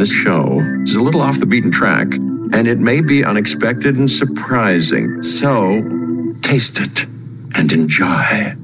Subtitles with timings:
[0.00, 2.14] This show is a little off the beaten track,
[2.54, 5.20] and it may be unexpected and surprising.
[5.20, 5.82] So,
[6.40, 7.04] taste it
[7.58, 8.54] and enjoy.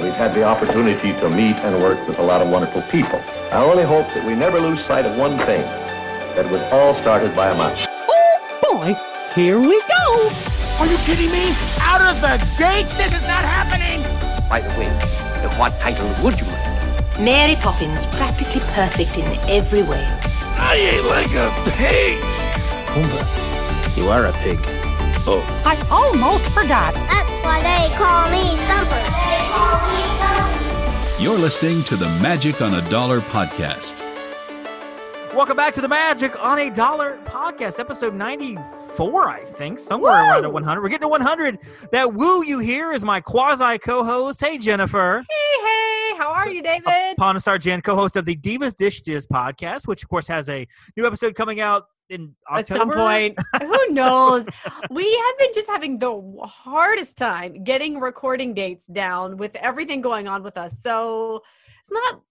[0.00, 3.20] We've had the opportunity to meet and work with a lot of wonderful people.
[3.52, 5.60] I only hope that we never lose sight of one thing
[6.34, 7.84] that was all started by a mouse.
[8.08, 8.96] Oh boy,
[9.34, 10.30] here we go.
[10.80, 11.52] Are you kidding me?
[11.78, 12.94] Out of the gates?
[12.94, 14.00] This is not happening!
[14.48, 14.88] By the way,
[15.58, 17.20] what title would you like?
[17.20, 20.35] Mary Poppins, practically perfect in every way.
[20.58, 22.18] I ate like a pig!
[22.86, 24.58] Pumbaa, you are a pig.
[25.28, 25.42] Oh.
[25.64, 26.94] I almost forgot.
[26.94, 29.02] That's why they call me Thumper.
[29.26, 31.22] They call me Thumper.
[31.22, 34.00] You're listening to the Magic on a Dollar podcast.
[35.34, 40.30] Welcome back to the Magic on a Dollar podcast, episode 94, I think, somewhere Woo!
[40.30, 40.80] around at 100.
[40.80, 41.58] We're getting to 100.
[41.92, 44.40] That woo you hear is my quasi co host.
[44.40, 45.24] Hey, Jennifer.
[45.28, 45.85] Hey, hey.
[46.16, 47.16] How are you, David?
[47.40, 50.66] Star Jenn, co host of the Divas Dish Diz podcast, which, of course, has a
[50.96, 52.58] new episode coming out in October?
[52.58, 53.38] At some point.
[53.60, 54.46] Who knows?
[54.90, 60.26] we have been just having the hardest time getting recording dates down with everything going
[60.26, 60.80] on with us.
[60.80, 61.42] So
[61.82, 62.22] it's not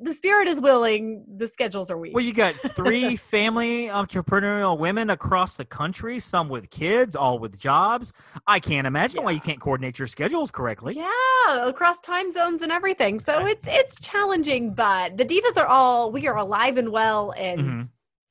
[0.00, 2.14] the spirit is willing the schedules are weak.
[2.14, 7.58] Well you got three family entrepreneurial women across the country some with kids all with
[7.58, 8.12] jobs.
[8.46, 9.24] I can't imagine yeah.
[9.24, 10.94] why you can't coordinate your schedules correctly.
[10.94, 13.18] Yeah across time zones and everything.
[13.18, 17.60] So it's it's challenging but the divas are all we are alive and well and
[17.60, 17.80] mm-hmm.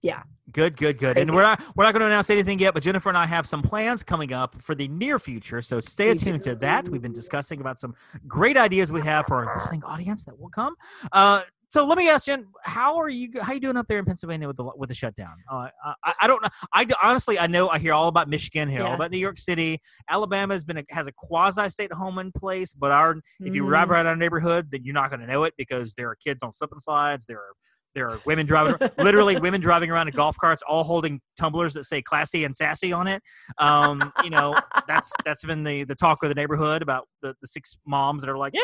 [0.02, 1.16] yeah Good, good, good.
[1.16, 1.28] Crazy.
[1.28, 3.48] And we're not we're not going to announce anything yet, but Jennifer and I have
[3.48, 5.62] some plans coming up for the near future.
[5.62, 6.88] So stay attuned to that.
[6.88, 7.96] We've been discussing about some
[8.28, 10.76] great ideas we have for our listening audience that will come.
[11.12, 13.30] Uh, so let me ask Jenn, how are you?
[13.42, 15.34] How are you doing up there in Pennsylvania with the with the shutdown?
[15.52, 15.68] Uh,
[16.04, 16.50] I, I, don't know.
[16.72, 18.88] I honestly, I know I hear all about Michigan, hear yeah.
[18.88, 19.82] all about New York City.
[20.10, 23.66] Alabama has been a, has a quasi state home in place, but our if you
[23.66, 23.92] drive mm-hmm.
[23.92, 26.54] around our neighborhood, then you're not going to know it because there are kids on
[26.54, 27.26] slip and slides.
[27.26, 27.52] There are
[27.98, 31.86] there are women driving, literally women driving around in golf carts, all holding tumblers that
[31.86, 33.24] say "classy" and "sassy" on it.
[33.58, 34.54] Um, you know,
[34.88, 38.30] that's that's been the the talk of the neighborhood about the, the six moms that
[38.30, 38.62] are like, yeah,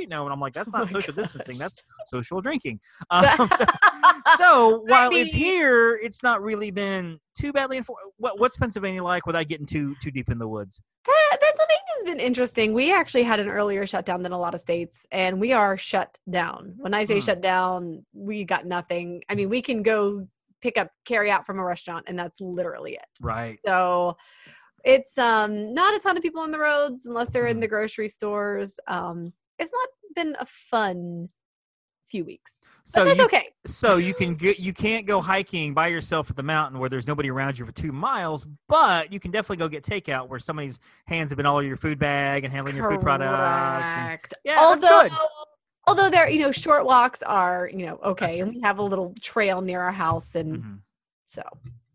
[0.00, 1.24] you know, and I'm like, that's not oh social gosh.
[1.24, 2.80] distancing, that's social drinking.
[3.10, 3.64] Um, so,
[4.36, 8.02] so while it's here, it's not really been too badly enforced.
[8.16, 10.80] What, what's Pennsylvania like without getting too too deep in the woods?
[11.04, 12.72] Pennsylvania's been interesting.
[12.72, 16.16] We actually had an earlier shutdown than a lot of states, and we are shut
[16.30, 16.74] down.
[16.78, 17.20] When I say hmm.
[17.20, 19.22] shut down, we got nothing.
[19.28, 20.26] I mean, we can go
[20.62, 23.06] pick up carry out from a restaurant, and that's literally it.
[23.20, 23.58] Right.
[23.66, 24.16] So
[24.84, 27.60] it's um not a ton of people on the roads unless they're in hmm.
[27.60, 28.78] the grocery stores.
[28.86, 31.28] Um, it's not been a fun
[32.06, 32.60] few weeks.
[32.84, 33.48] So but that's you, okay.
[33.66, 37.06] So you can get you can't go hiking by yourself at the mountain where there's
[37.06, 40.78] nobody around you for two miles, but you can definitely go get takeout where somebody's
[41.06, 42.92] hands have been all over your food bag and handling Correct.
[42.92, 43.94] your food products.
[43.94, 45.08] And, yeah, although
[45.86, 49.14] although there you know short walks are you know okay, and we have a little
[49.20, 50.74] trail near our house, and mm-hmm.
[51.26, 51.42] so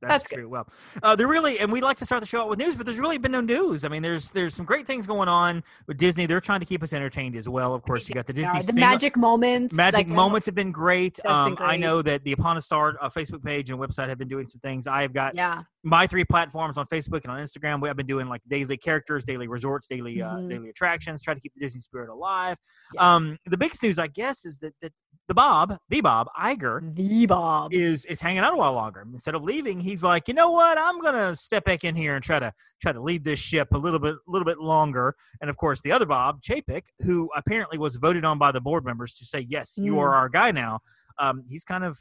[0.01, 0.47] that's, That's true.
[0.47, 0.67] Well,
[1.01, 2.99] uh, there really, and we like to start the show out with news, but there's
[2.99, 3.83] really been no news.
[3.83, 6.27] I mean, there's there's some great things going on with Disney.
[6.27, 7.73] They're trying to keep us entertained as well.
[7.73, 8.51] Of course, you got the Disney.
[8.53, 9.73] Yeah, the magic moments.
[9.73, 11.19] Magic like, moments have been great.
[11.25, 11.67] Um, been great.
[11.67, 14.47] I know that the Upon a Star uh, Facebook page and website have been doing
[14.47, 14.85] some things.
[14.85, 15.63] I have got yeah.
[15.83, 17.81] my three platforms on Facebook and on Instagram.
[17.81, 20.49] We have been doing like daily characters, daily resorts, daily uh, mm-hmm.
[20.49, 22.57] daily attractions, try to keep the Disney spirit alive.
[22.93, 23.15] Yeah.
[23.15, 24.93] Um, the biggest news, I guess, is that that
[25.27, 29.05] the Bob, the Bob Iger, the Bob is is hanging out a while longer.
[29.11, 30.77] Instead of leaving, he's like, you know what?
[30.77, 33.77] I'm gonna step back in here and try to try to lead this ship a
[33.77, 35.15] little bit a little bit longer.
[35.41, 38.85] And of course, the other Bob Chapek, who apparently was voted on by the board
[38.85, 39.99] members to say, yes, you mm.
[39.99, 40.79] are our guy now.
[41.19, 41.97] Um, he's kind of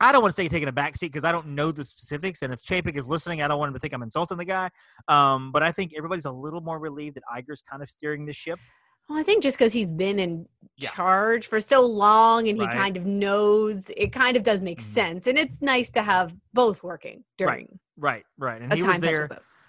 [0.00, 2.42] I don't want to say taking a backseat because I don't know the specifics.
[2.42, 4.70] And if Chapek is listening, I don't want him to think I'm insulting the guy.
[5.08, 8.32] Um, but I think everybody's a little more relieved that Iger's kind of steering the
[8.32, 8.60] ship.
[9.08, 10.46] Well, I think just because he's been in
[10.76, 10.90] yeah.
[10.90, 12.70] charge for so long and right.
[12.70, 14.92] he kind of knows, it kind of does make mm-hmm.
[14.92, 15.26] sense.
[15.26, 17.78] And it's nice to have both working during.
[17.96, 18.62] Right, right, right.
[18.62, 19.28] And he was there.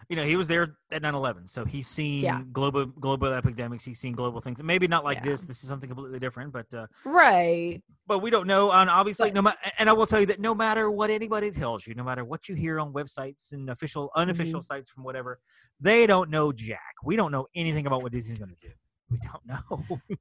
[0.09, 2.41] You know, he was there at 9/11, so he's seen yeah.
[2.51, 3.85] global global epidemics.
[3.85, 4.61] He's seen global things.
[4.63, 5.25] Maybe not like yeah.
[5.25, 5.43] this.
[5.43, 7.79] This is something completely different, but uh, right.
[8.07, 8.71] But we don't know.
[8.71, 9.59] And obviously, but, no matter.
[9.77, 12.49] And I will tell you that no matter what anybody tells you, no matter what
[12.49, 14.73] you hear on websites and official, unofficial mm-hmm.
[14.73, 15.39] sites from whatever,
[15.79, 16.95] they don't know jack.
[17.03, 18.73] We don't know anything about what Disney's going to do.
[19.11, 19.99] We don't know.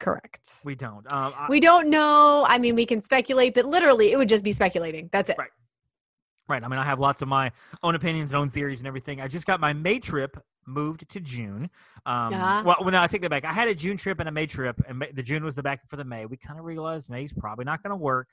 [0.00, 0.50] Correct.
[0.64, 1.10] We don't.
[1.12, 2.44] Um, I, we don't know.
[2.48, 5.08] I mean, we can speculate, but literally, it would just be speculating.
[5.12, 5.36] That's it.
[5.38, 5.50] Right.
[6.48, 6.64] Right.
[6.64, 7.52] I mean, I have lots of my
[7.82, 9.20] own opinions and own theories and everything.
[9.20, 10.36] I just got my May trip
[10.66, 11.70] moved to June.
[12.04, 12.62] Um, uh-huh.
[12.80, 13.44] Well, no, I take that back.
[13.44, 15.62] I had a June trip and a May trip, and May, the June was the
[15.62, 16.26] back for the May.
[16.26, 18.28] We kind of realized May's probably not going to work.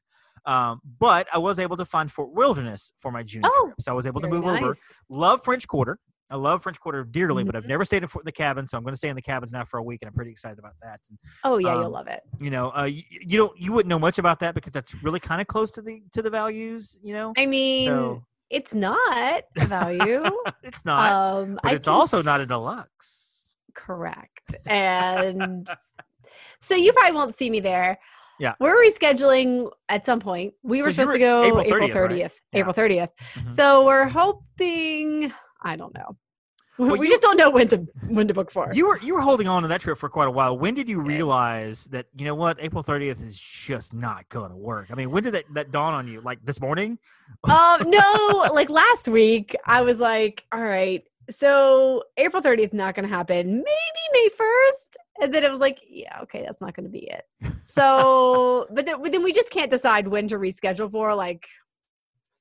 [0.45, 3.91] Um, but I was able to find Fort Wilderness for my June oh, trip, so
[3.91, 4.61] I was able to move nice.
[4.61, 4.75] over.
[5.09, 5.99] Love French Quarter.
[6.31, 7.69] I love French Quarter dearly, but I've Mhm.
[7.69, 9.77] never stayed in the cabin, so I'm going to stay in the cabins now for
[9.77, 10.99] a week, and I'm pretty excited about that.
[11.09, 12.21] And, Oh yeah, Um, you'll love it.
[12.39, 15.19] you know, uh, you, you don't you wouldn't know much about that because that's really
[15.19, 16.97] kind of close to the to the values.
[17.01, 20.23] You know, I mean, so it's not a value.
[20.63, 23.53] it's not, um, but I it's also not a deluxe.
[23.73, 24.55] correct.
[24.65, 25.67] And
[26.61, 27.97] so you probably won't see me there.
[28.39, 28.53] Yeah.
[28.59, 30.53] We're rescheduling at some point.
[30.63, 32.33] We were supposed were to go April April 30th, 30th.
[32.53, 32.59] Yeah.
[32.59, 33.09] April 30th.
[33.35, 33.49] Mhm.
[33.51, 36.17] So we're hoping I don't know.
[36.77, 38.69] Well, we you- just don't know when to when to book for.
[38.73, 40.57] You were you were holding on to that trip for quite a while.
[40.57, 44.55] When did you realize that you know what April 30th is just not going to
[44.55, 44.87] work?
[44.89, 46.21] I mean, when did that, that dawn on you?
[46.21, 46.97] Like this morning?
[47.43, 53.09] um no, like last week I was like, all right, so April 30th not gonna
[53.09, 53.55] happen.
[53.57, 54.95] Maybe May 1st.
[55.21, 57.25] And then it was like, yeah, okay, that's not gonna be it.
[57.65, 61.45] So but then, but then we just can't decide when to reschedule for like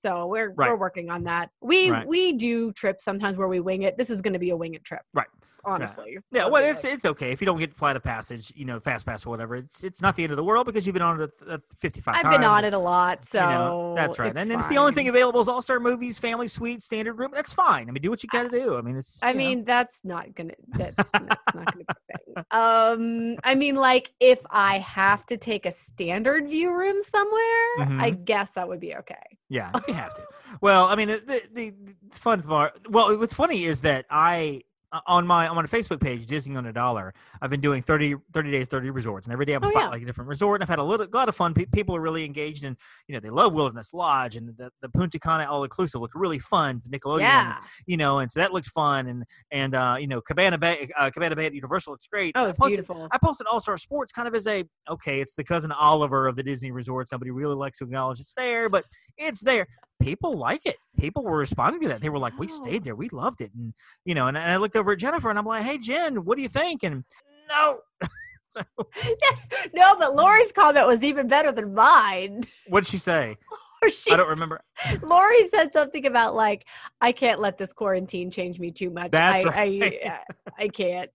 [0.01, 1.51] so we're we're working on that.
[1.61, 2.07] We Right.
[2.07, 3.97] we do trips sometimes where we wing it.
[3.97, 5.03] This is gonna be a wing it trip.
[5.13, 5.27] Right.
[5.65, 6.19] Honestly.
[6.31, 9.05] Yeah, well, it's it's okay if you don't get flight of passage, you know, fast
[9.07, 9.57] pass or whatever.
[9.57, 12.15] It's it's not the end of the world because you've been on it uh, 55
[12.17, 12.37] I've times.
[12.37, 14.37] been on it a lot, so you know, that's right.
[14.37, 17.53] And if the only thing available is All Star Movies, Family Suite, Standard Room, that's
[17.53, 17.89] fine.
[17.89, 18.77] I mean, do what you got to do.
[18.77, 19.23] I mean, it's.
[19.23, 19.39] I you know.
[19.39, 20.55] mean, that's not gonna.
[20.69, 22.45] That's, that's not gonna be a thing.
[22.51, 28.13] Um, I mean, like if I have to take a standard view room somewhere, I
[28.13, 28.25] Mhm.
[28.25, 29.15] guess that would be okay.
[29.49, 30.23] Yeah, you have to.
[30.61, 31.75] Well, I mean, the, the the
[32.13, 32.91] fun part.
[32.91, 34.63] Well, what's funny is that I
[35.07, 37.13] on my on my Facebook page, Disney on a Dollar,
[37.43, 39.89] I've been doing 30, 30 days, thirty resorts, and every day I'm Oh, spot yeah.
[39.91, 40.57] like a different resort.
[40.57, 41.53] And I've had a little, lot of fun.
[41.53, 42.77] Pe- people are really engaged, and
[43.07, 46.39] you know they love Wilderness Lodge and the, the Punta Cana all inclusive looked really
[46.39, 46.81] fun.
[46.91, 47.59] Nickelodeon, Yeah.
[47.87, 49.07] you know, and so that looked fun.
[49.09, 52.33] And and uh, you know Cabana Bay, uh, Cabana Bay at Universal looks great.
[52.35, 53.09] Oh, I it's posted- beautiful.
[53.11, 56.37] I posted All Star Sports kind of as a okay, it's the cousin Oliver of
[56.37, 57.09] the Disney Resort.
[57.11, 58.85] Somebody really likes to acknowledge it's there, but
[59.19, 59.67] it's there.
[60.01, 60.77] People like it.
[60.99, 62.01] People were responding to that.
[62.01, 62.95] They were like, "We stayed there.
[62.95, 63.75] We loved it." And
[64.05, 66.37] you know, and, and I looked over at Jennifer and I'm like, "Hey, Jenn, what
[66.37, 67.05] do you think?" And
[67.49, 67.81] no,
[68.49, 68.63] so
[69.75, 72.45] no, but Lori's comment was even better than mine.
[72.69, 73.37] What'd she say?
[74.11, 74.61] I don't remember.
[75.03, 76.67] Lori said something about like,
[77.01, 79.11] I can't let this quarantine change me too much.
[79.11, 79.83] That's I, right.
[79.83, 80.21] I,
[80.59, 81.11] I can't.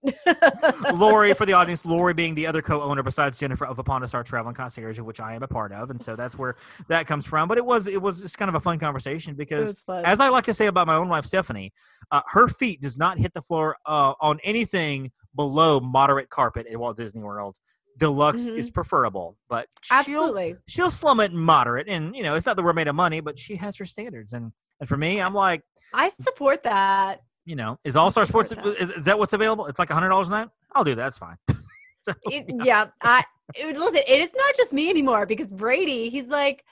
[0.94, 4.24] Lori, for the audience, Lori being the other co-owner besides Jennifer of Upon a Star
[4.24, 6.56] Travel and Concierge, which I am a part of, and so that's where
[6.88, 7.48] that comes from.
[7.48, 10.46] But it was it was just kind of a fun conversation because as I like
[10.46, 11.74] to say about my own wife, Stephanie,
[12.12, 16.78] uh, her feet does not hit the floor uh, on anything below moderate carpet at
[16.78, 17.58] Walt Disney World.
[17.98, 18.58] Deluxe Mhm.
[18.58, 20.56] is preferable, but she'll Absolutely.
[20.68, 23.38] she'll slum it moderate, and you know it's not that we're made of money, but
[23.40, 25.62] she has her standards, and and for me, I'm like,
[25.94, 27.22] I support that.
[27.46, 29.66] you know, is All Star Sports is, is that what's available?
[29.68, 30.50] It's like a hundred dollars a night.
[30.74, 31.04] I'll do that.
[31.04, 31.38] That's fine.
[32.02, 33.24] so, It, yeah, I
[33.56, 34.02] it, listen.
[34.08, 36.64] It is not just me anymore because Brady, he's like,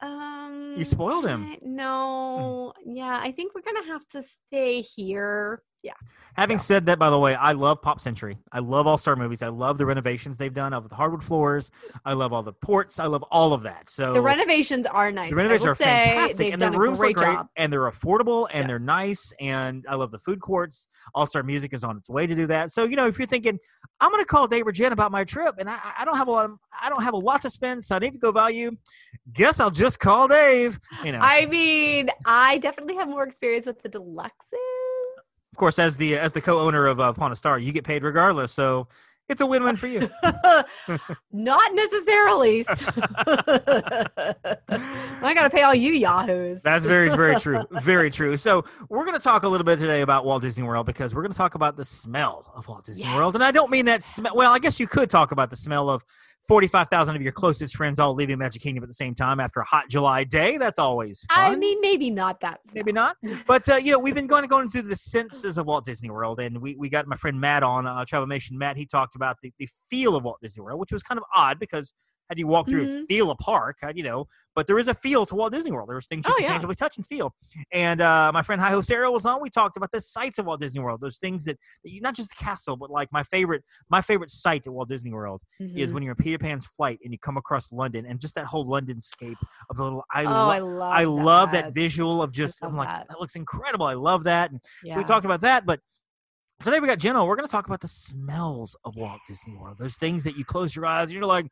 [0.00, 1.44] um, You spoiled him.
[1.52, 5.62] I- No, yeah, I think we're gonna have to stay here.
[5.82, 5.94] Yeah.
[6.34, 6.64] Having So.
[6.64, 8.38] said that, by the way, I love Pop Century.
[8.50, 9.42] I love All Star movies.
[9.42, 11.70] I love the renovations they've done of the hardwood floors.
[12.06, 12.98] I love all the ports.
[12.98, 13.90] I love all of that.
[13.90, 15.28] So The renovations are nice.
[15.30, 17.48] The renovations are fantastic, and the rooms great are great, job.
[17.56, 20.86] and they're affordable, and they're nice, and I love the food courts.
[21.14, 22.72] All Star Music is on its way to do that.
[22.72, 23.58] So you know, if you're thinking,
[24.00, 26.28] I'm going to call Dave or Jenn about my trip, and I, I don't have
[26.28, 28.32] a lot, of, I don't have a lot to spend, so I need to go
[28.32, 28.76] value.
[29.34, 30.80] Guess I'll just call Dave.
[31.04, 34.30] You know, I mean, I definitely have more experience with the deluxes.
[35.52, 38.52] Of course, as the as the co-owner of uh, a Star, you get paid regardless.
[38.52, 38.88] So
[39.28, 40.08] it's a win-win for you.
[41.32, 42.64] Not necessarily.
[42.68, 42.74] I
[45.34, 46.60] got to pay all you yahoos.
[46.62, 47.62] That's very, very true.
[47.82, 48.36] Very true.
[48.36, 51.22] So we're going to talk a little bit today about Walt Disney World because we're
[51.22, 54.02] going to talk about the smell of Walt Disney World, and I don't mean that
[54.02, 54.34] smell.
[54.34, 56.04] Well, I guess you could talk about the smell of
[56.48, 59.60] forty-five thousand of your closest friends all leaving Magic Kingdom at the same time after
[59.60, 60.56] a hot July day.
[60.58, 61.52] That's always fun.
[61.52, 62.60] I mean, maybe not that.
[62.74, 65.84] Maybe not, but uh, you know we've been going going through the senses of Walt
[65.84, 68.58] Disney World, and we, we got my friend Matt on uh, Travel Nation.
[68.58, 71.24] Matt he talked about the, the feel of Walt Disney World, which was kind of
[71.34, 71.92] odd because
[72.32, 73.06] how do you walk through Mhm.
[73.08, 73.76] feel a park?
[73.94, 75.90] You know, but there is a feel to Walt Disney World.
[75.90, 76.52] There's things you Oh, can yeah.
[76.52, 77.34] tangibly touch and feel.
[77.72, 79.42] And uh, my friend Hi Sarah was on.
[79.42, 81.02] We talked about the sights of Walt Disney World.
[81.02, 84.72] Those things that, not just the castle, but like my favorite my favorite site at
[84.72, 85.94] Walt Disney World is Mhm.
[85.94, 88.66] when you're in Peter Pan's flight and you come across London and just that whole
[88.66, 89.36] London scape
[89.68, 90.92] of the little I oh, love I love.
[90.94, 93.08] I love that that visual of just I'm like that.
[93.08, 93.84] that looks incredible.
[93.84, 94.50] I love that.
[94.52, 94.94] And Yeah.
[94.94, 95.80] so we talked about that, but
[96.62, 97.24] today we got Jenna.
[97.24, 99.78] We're going to talk about the smells of Walt Disney World.
[99.78, 101.46] Those things that you close your eyes and you're like,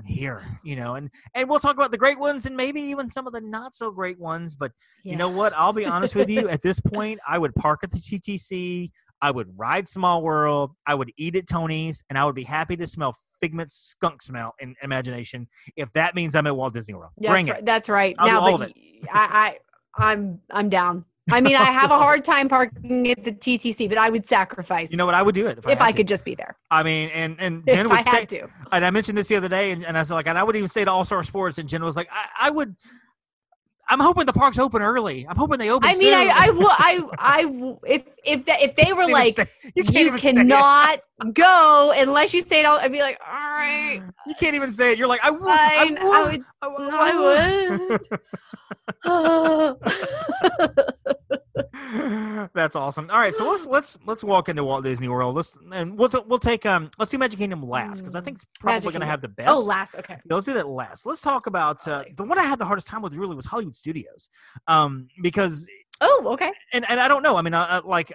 [0.00, 3.10] I'm here, you know, and and we'll talk about the great ones and maybe even
[3.10, 4.54] some of the not so great ones.
[4.54, 5.52] But you know what?
[5.52, 6.48] I'll be honest with you.
[6.48, 8.90] At this point, I would park at the TTC.
[9.20, 10.72] I would ride Small World.
[10.86, 14.54] I would eat at Tony's, and I would be happy to smell Figment's skunk smell
[14.58, 17.12] in imagination if that means I'm at Walt Disney World.
[17.18, 17.58] Yeah, Bring that's it.
[17.58, 17.66] right.
[17.66, 18.14] That's right.
[18.18, 18.72] I'll now, but
[19.12, 19.58] I,
[19.98, 21.04] I, I'm, I'm down.
[21.32, 24.90] I mean, I have a hard time parking at the TTC, but I would sacrifice.
[24.90, 25.14] You know what?
[25.14, 26.56] I would do it if, if I, I, could just be there.
[26.70, 28.48] I mean, and and If would I say, had to.
[28.72, 30.56] and I mentioned this the other day, and, and I said like, and I would
[30.56, 32.74] even say to All Star Sports, and Jenn was like, I, I would.
[33.88, 35.26] I'm hoping the parks open early.
[35.28, 35.88] I'm hoping they open.
[35.90, 39.34] I mean, I, soon." I, w- I, I, if, if, that, if they were like,
[39.34, 40.34] say- you you, can't even say it.
[40.36, 41.00] cannot
[41.32, 44.92] go unless you say it all, I'd be like, all right, You can't even say
[44.92, 44.98] it.
[44.98, 45.42] You're like, I would.
[45.42, 46.44] I would.
[46.62, 48.00] I would, I would.
[49.04, 51.16] I would.
[52.54, 53.10] That's awesome.
[53.10, 55.34] All right, so let's let's let's walk into Walt Disney World.
[55.34, 58.46] Let's and we'll we'll take um let's do Magic Kingdom last because I think it's
[58.58, 59.48] probably going to have the best.
[59.48, 60.18] oh, last, okay.
[60.24, 61.06] Yeah, let's do that last.
[61.06, 63.14] Let's talk about uh, the one I had the hardest time with.
[63.14, 64.28] Really, was Hollywood Studios,
[64.68, 65.68] um, because
[66.00, 66.52] Oh, okay.
[66.72, 67.36] and and I don't know.
[67.36, 68.12] I mean, I, I, like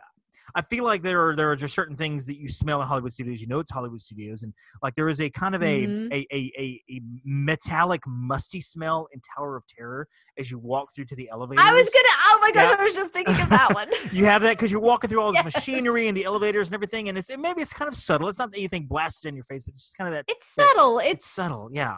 [0.58, 3.12] I feel like there are there are just certain things that you smell in Hollywood
[3.14, 3.42] Studios.
[3.42, 6.14] You know, it's Hollywood Studios, and like there is a kind of a Mhm.
[6.14, 10.08] a, a, a a metallic musty smell in Tower of Terror
[10.38, 11.62] as you walk through to the elevator.
[11.62, 12.08] I was gonna.
[12.28, 12.78] Oh my gosh, Yeah.
[12.80, 13.90] I was just thinking of that one.
[14.14, 15.56] You have that because you're walking through all this Yes.
[15.56, 18.30] machinery and the elevators and everything, and it's and maybe it's kind of subtle.
[18.30, 20.26] It's not anything blasted in your face, but it's just kind of that.
[20.28, 21.00] It's subtle.
[21.00, 21.98] It's It's subtle, yeah.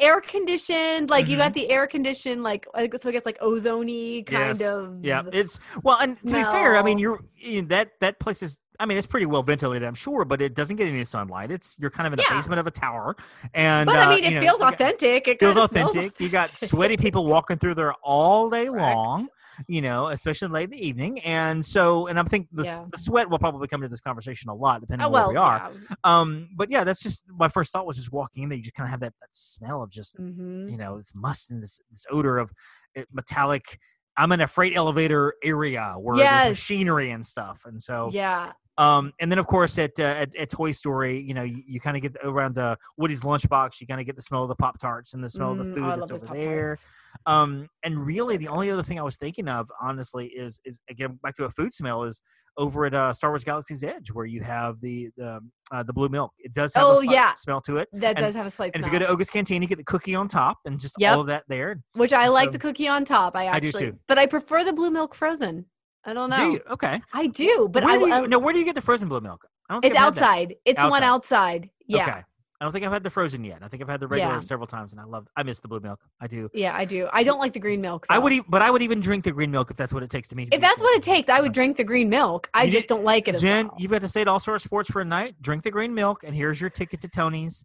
[0.00, 1.10] Air conditioned.
[1.10, 1.40] Like you Mhm.
[1.40, 4.62] got the air conditioned, like so I guess like ozony kind Yes.
[4.62, 5.04] of.
[5.04, 8.42] Yeah, it's well, and to be fair, I mean, you're you know, that that place
[8.42, 8.58] is.
[8.80, 11.50] I mean, it's pretty well ventilated, I'm sure, but it doesn't get any sunlight.
[11.50, 12.36] It's you're kind of in the Yeah.
[12.36, 13.16] basement of a tower,
[13.54, 15.28] and But uh, I mean, it you know, feels authentic.
[15.28, 16.18] It Feels authentic.
[16.20, 18.96] You got sweaty people walking through there all day Correct.
[18.96, 19.28] long.
[19.68, 22.86] You know, especially late in the evening, and so, and I'm think the, Yeah.
[22.90, 25.30] the sweat will probably come into this conversation a lot, depending Oh on where well,
[25.30, 25.70] we are.
[25.88, 25.94] yeah.
[26.02, 28.56] Um, but yeah, that's just my first thought was just walking in there.
[28.58, 30.68] You just kind of have that, that smell of just Mhm.
[30.68, 32.52] you know this must and this this odor of
[32.98, 33.78] uh, metallic.
[34.16, 36.30] I'm in a freight elevator area where Yes.
[36.46, 38.52] there's machinery and stuff, and so Yeah.
[38.78, 41.80] Um, and then of course at uh, at, at Toy Story, you know, you, you
[41.80, 43.80] kind of get the, around uh, Woody's lunchbox.
[43.80, 45.64] You kind of get the smell of the Pop Tarts and the smell of the
[45.64, 46.78] Mm, food oh, that's over there.
[47.26, 51.18] Um, and really, the only other thing I was thinking of, honestly, is is again
[51.22, 52.20] back to a food smell is
[52.56, 55.40] over at uh, Star Wars Galaxy's Edge where you have the the
[55.72, 56.32] uh, the blue milk.
[56.38, 57.32] It does have Oh, a slight yeah.
[57.34, 57.88] smell to it.
[57.92, 58.88] That And- does have a slight And smell.
[58.88, 61.14] if you go to Oga's Canteen, you get the cookie on top and just Yep.
[61.14, 61.80] all of that there.
[61.96, 63.34] which I like so- the cookie on top.
[63.36, 63.98] I I do actually, too.
[64.06, 65.66] but I prefer the blue milk frozen.
[66.06, 66.36] I don't know.
[66.36, 66.60] Do you?
[66.70, 67.00] Okay.
[67.12, 69.20] I do, but where I, do you, no, where do you get the frozen blue
[69.20, 69.46] milk?
[69.68, 70.54] I don't think it's I've outside.
[70.64, 71.70] It's the one outside.
[71.86, 72.02] Yeah.
[72.02, 72.22] Okay.
[72.60, 73.58] I don't think I've had the frozen yet.
[73.62, 74.40] I think I've had the regular Yeah.
[74.40, 75.26] several times, and I love.
[75.36, 76.00] I miss the blue milk.
[76.20, 76.48] I do.
[76.54, 77.08] Yeah, I do.
[77.12, 78.06] I don't like the green milk.
[78.08, 80.08] I would, e- but I would even drink the green milk if that's what it
[80.10, 80.46] takes to me.
[80.46, 82.48] to If that's what it takes, I would drink the green milk.
[82.54, 83.76] I You just need- don't like it as Jenn, well.
[83.78, 85.34] you've got to say it all of sports for a night.
[85.42, 87.64] Drink the green milk, and here's your ticket to Tony's,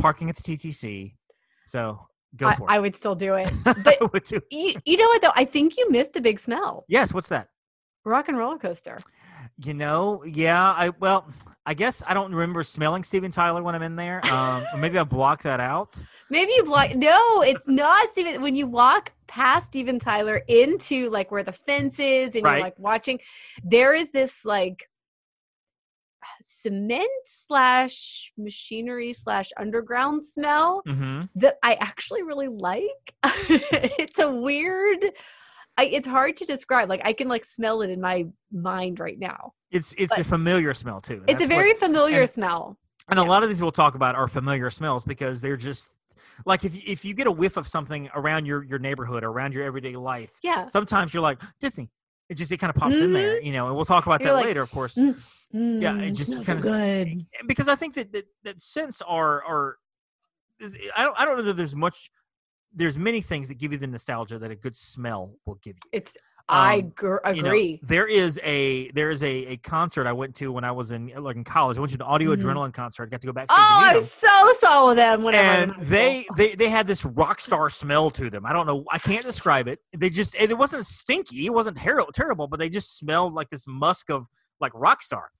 [0.00, 1.14] parking at the TTC.
[1.66, 2.00] So
[2.34, 2.72] go I, for it.
[2.72, 3.52] I would still do it.
[3.64, 5.32] But you, you know what though?
[5.36, 6.84] I think you missed a big smell.
[6.88, 7.12] Yes.
[7.12, 7.48] What's that?
[8.04, 8.96] Rock 'n' Roller Coaster.
[9.58, 10.72] You know, yeah.
[10.72, 11.26] I well,
[11.66, 14.24] I guess I don't remember smelling Steven Tyler when I'm in there.
[14.26, 16.02] Um, maybe I block that out.
[16.30, 16.94] Maybe you block.
[16.94, 18.40] No, it's not Steven.
[18.40, 22.54] When you walk past Steven Tyler into like where the fence is and Right.
[22.56, 23.20] you're like watching,
[23.62, 24.88] there is this like
[26.42, 31.22] cement slash machinery slash underground smell Mm-hmm.
[31.36, 33.14] that I actually really like.
[33.24, 35.04] it's a weird.
[35.78, 36.88] I, it's hard to describe.
[36.88, 39.54] Like I can like smell it in my mind right now.
[39.70, 41.22] It's it's a familiar smell too.
[41.26, 42.78] It's a that's what- very familiar and- smell.
[43.08, 45.90] And a lot of these we'll talk about are familiar smells because they're just
[46.46, 49.28] like if you, if you get a whiff of something around your your neighborhood or
[49.30, 50.66] around your everyday life, Yeah.
[50.66, 51.90] sometimes you're like Disney.
[52.28, 53.66] It just it kind of pops in there, you know.
[53.66, 54.94] And we'll talk about You're that like, later, of course.
[54.94, 57.26] Mm, Yeah, mm, it just smells kinda- good.
[57.46, 59.76] because I think that that, that scents are are
[60.96, 62.10] I don't I don't know that there's much
[62.74, 65.90] there's many things that give you the nostalgia that a good smell will give you.
[65.92, 66.16] It's.
[66.48, 67.78] I Um, gr- you know, agree.
[67.84, 71.12] there is a there is a, a concert I went to when I was in
[71.16, 71.76] like in college.
[71.76, 72.42] I went to an audio Mhm.
[72.42, 73.04] adrenaline concert.
[73.04, 73.46] I got to go back.
[73.48, 75.72] Oh, I so saw them whenever.
[75.72, 78.44] And they, they they had this rock star smell to them.
[78.44, 78.84] I don't know.
[78.90, 79.78] I can't describe it.
[79.96, 81.46] They just and it wasn't stinky.
[81.46, 84.26] It wasn't terrible, terrible, but they just smelled like this musk of
[84.62, 85.30] like rock star.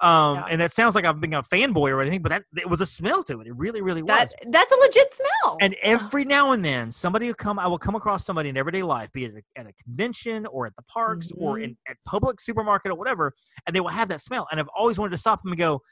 [0.00, 0.46] Um, Yeah.
[0.50, 2.86] and that sounds like I'm being a fanboy or anything, but that it was a
[2.86, 3.46] smell to it.
[3.46, 4.34] It really, really that was.
[4.50, 5.58] that's a legit smell.
[5.60, 7.58] And every now and then, somebody will come.
[7.58, 10.46] I will come across somebody in everyday life, be it at a, at a convention
[10.46, 11.64] or at the parks or Mhm.
[11.64, 13.34] in at public supermarket or whatever,
[13.66, 14.46] and they will have that smell.
[14.50, 15.82] And I've always wanted to stop them and go,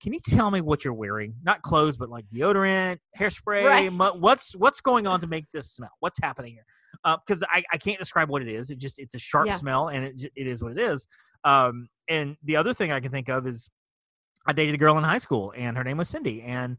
[0.00, 1.34] "Can you tell me what you're wearing?
[1.42, 3.64] Not clothes, but like deodorant, hairspray.
[3.64, 3.92] Right.
[3.92, 5.90] mu- what's what's going on to make this smell?
[6.00, 6.64] What's happening here?
[7.26, 8.70] Because I, I can't describe what it is.
[8.70, 9.56] It just it's a sharp Yeah.
[9.56, 11.06] smell, and it it is what it is.
[11.44, 13.68] Um, and the other thing I can think of is
[14.46, 16.76] I dated a girl in high school, and her name was Cindy, and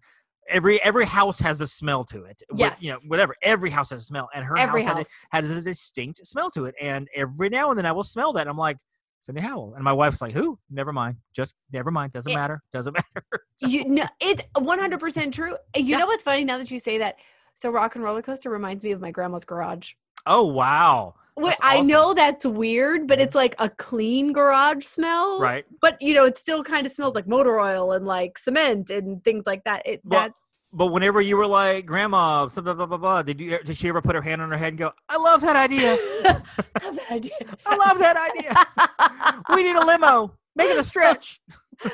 [0.47, 2.41] every every house has a smell to it.
[2.49, 2.81] What- Yes.
[2.81, 3.35] you know, whatever.
[3.43, 5.07] Every house has a smell, and her Every house, house.
[5.31, 6.75] Had, a, had a distinct smell to it.
[6.81, 8.41] And every now and then, I will smell that.
[8.41, 8.77] And I'm like,
[9.21, 10.57] Cindy Howell, and my wife's like, "Who?
[10.69, 11.17] Never mind.
[11.33, 12.13] Just never mind.
[12.13, 12.61] Doesn't It- matter.
[12.71, 13.25] Doesn't matter."
[13.61, 15.57] you know, it's one hundred percent true.
[15.75, 15.97] You Yeah.
[15.99, 17.17] know what's funny now that you say that?
[17.53, 19.93] So Rock 'n' Roller Coaster reminds me of my grandma's garage.
[20.25, 21.15] oh wow!
[21.39, 25.39] Wait, That's I know that's weird, but it's like a clean garage smell.
[25.39, 25.65] Right.
[25.79, 29.23] But you know, it still kind of smells like motor oil and like cement and
[29.23, 29.83] things like that.
[29.85, 33.39] It Well, that's But whenever you were like, Grandma, blah, blah, blah, blah, blah, did
[33.39, 35.55] you did she ever put her hand on her head and go, I love that
[35.55, 35.95] idea.
[36.25, 37.31] love that idea.
[37.65, 39.43] I love that idea.
[39.55, 40.33] we need a limo.
[40.55, 41.41] Make it a stretch.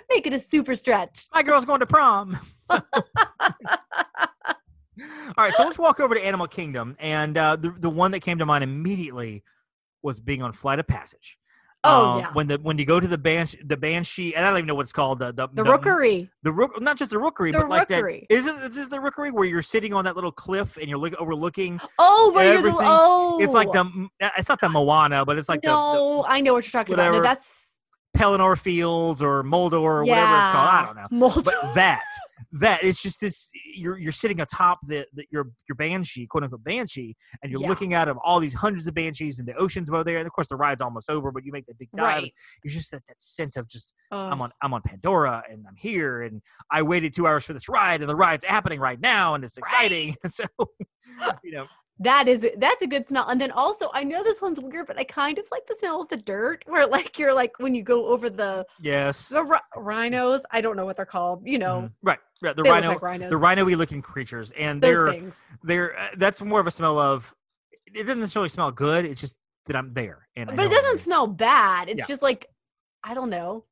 [0.10, 1.28] Make it a super stretch.
[1.32, 2.40] My girl's going to prom.
[5.00, 8.22] All right, so let's walk over to Animal Kingdom, and uh, the the one that
[8.22, 9.44] came to mind immediately
[10.02, 11.38] was being on Flight of Passage.
[11.84, 12.34] Oh, Um, yeah.
[12.34, 14.76] when the when you go to the banshee, the banshee, and I don't even know
[14.76, 15.20] what it's called.
[15.20, 16.30] The the, The rookery.
[16.44, 17.98] the rook, not just the rookery, The but like that.
[17.98, 18.26] rookery.
[18.30, 20.98] Is it is this the rookery where you're sitting on that little cliff and you're
[20.98, 21.80] look, overlooking?
[22.00, 25.62] Oh, where you're the oh It's like the it's not the Moana, but it's like
[25.62, 27.14] the, no, I know what you're talking about.
[27.14, 27.65] No, that's the
[28.16, 30.70] Pelennor Fields or Moldor or whatever it's called.
[30.70, 31.08] I don't know.
[31.12, 31.42] Moldor.
[31.64, 32.02] but that
[32.58, 36.64] that it's just this you're you're sitting atop the, the your your banshee quote unquote
[36.64, 37.68] banshee and you're Yeah.
[37.68, 40.32] looking out of all these hundreds of banshees and the ocean's above there and of
[40.32, 42.34] course the ride's almost over but you make that big dive Right.
[42.64, 45.76] you're just that, that scent of just Uh, i'm on i'm on pandora and i'm
[45.76, 46.42] here and
[46.72, 49.58] i waited two hours for this ride and the ride's happening right now and it's
[49.58, 50.46] exciting and so
[51.44, 51.66] you know
[52.00, 53.28] that is that's a good smell.
[53.28, 56.02] And then also, I know this one's weird, but I kind of like the smell
[56.02, 59.60] of the dirt, where like you're like when you go over the yes the ri-
[59.78, 60.42] rhinos.
[60.52, 61.44] I don't know what they're called.
[61.46, 61.92] You know, Mhm.
[62.04, 63.30] right right the rhino like rhinos.
[63.30, 65.40] the rhino-y looking creatures and Those they're things.
[65.64, 67.34] they're uh, that's more of a smell of
[67.88, 69.36] it doesn't necessarily smell good it's just
[69.68, 71.88] that i'm there and but it doesn't smell bad.
[71.90, 72.06] It's Yeah.
[72.08, 72.48] just like
[73.04, 73.64] I don't know.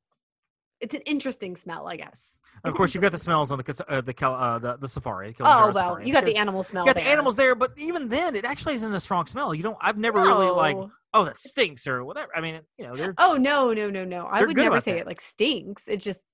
[0.80, 2.38] It's an interesting smell, I guess.
[2.64, 5.36] Of course, you've got the smells on the uh, the uh, the, the safari.
[5.42, 6.08] Oh well, safari.
[6.08, 6.86] you got the animal smell.
[6.86, 9.54] You got the animals there, but even then, it actually isn't a strong smell.
[9.54, 9.78] You don't.
[9.82, 10.78] I've never really like,
[11.14, 12.32] oh, that stinks or whatever.
[12.36, 14.26] I mean, you know, they're Oh no, no, no, no!
[14.28, 15.00] I would never say that.
[15.02, 15.88] it like stinks.
[15.90, 16.26] It just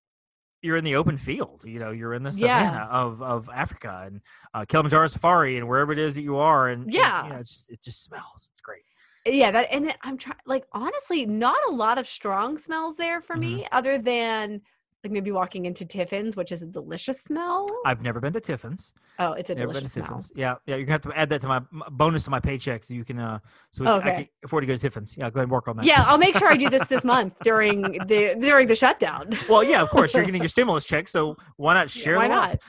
[0.62, 1.64] you're in the open field.
[1.66, 2.60] You know, you're in the Yeah.
[2.64, 4.22] savannah of of Africa and
[4.54, 7.24] uh, Kilimanjaro safari and wherever it is that you are, and and, Yeah.
[7.24, 8.50] you know, it just it just smells.
[8.52, 8.84] It's great.
[9.26, 9.50] yeah.
[9.50, 10.38] That and I'm trying.
[10.46, 13.68] Like honestly, not a lot of strong smells there for me, Mm-hmm.
[13.72, 14.62] other than
[15.04, 17.68] like maybe walking into Tiffin's, which is a delicious smell.
[17.86, 18.92] I've never been to Tiffin's.
[19.20, 20.06] oh, it's a Never delicious smell.
[20.08, 20.32] Tiffin's.
[20.36, 20.76] Yeah, yeah.
[20.76, 23.18] You're gonna have to add that to my bonus to my paycheck, so you can
[23.18, 23.40] uh,
[23.72, 24.12] so I Okay.
[24.14, 25.16] can afford to go to Tiffin's.
[25.16, 25.86] Yeah, go ahead and work on that.
[25.86, 29.30] Yeah, I'll make sure I do this this month during the during the shutdown.
[29.48, 32.60] Well, yeah, of course, you're getting your stimulus check, so why not share Why not?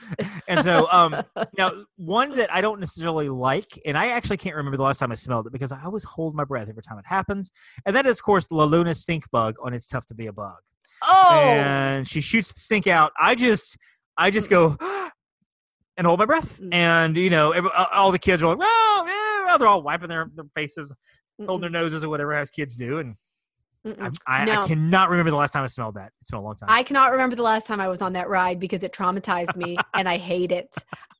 [0.47, 1.21] And so, um,
[1.57, 5.11] now one that I don't necessarily like, and I actually can't remember the last time
[5.11, 7.51] I smelled it because I always hold my breath every time it happens,
[7.85, 10.31] and that is, of course, La Luna stink bug on It's Tough to Be a
[10.33, 10.55] Bug.
[11.03, 13.11] Oh, And she shoots the stink out.
[13.19, 13.77] I just,
[14.17, 14.77] I just go
[15.97, 16.73] and hold my breath, Mm.
[16.73, 20.29] and you know, every, all the kids are like, "Oh, yeah," they're all wiping their,
[20.35, 20.93] their faces,
[21.45, 23.15] holding their noses, or whatever as kids do, and.
[23.83, 24.61] I, I, No.
[24.61, 26.11] I cannot remember the last time I smelled that.
[26.21, 26.69] It's been a long time.
[26.69, 29.75] I cannot remember the last time I was on that ride because it traumatized me
[29.95, 30.71] and I hate it.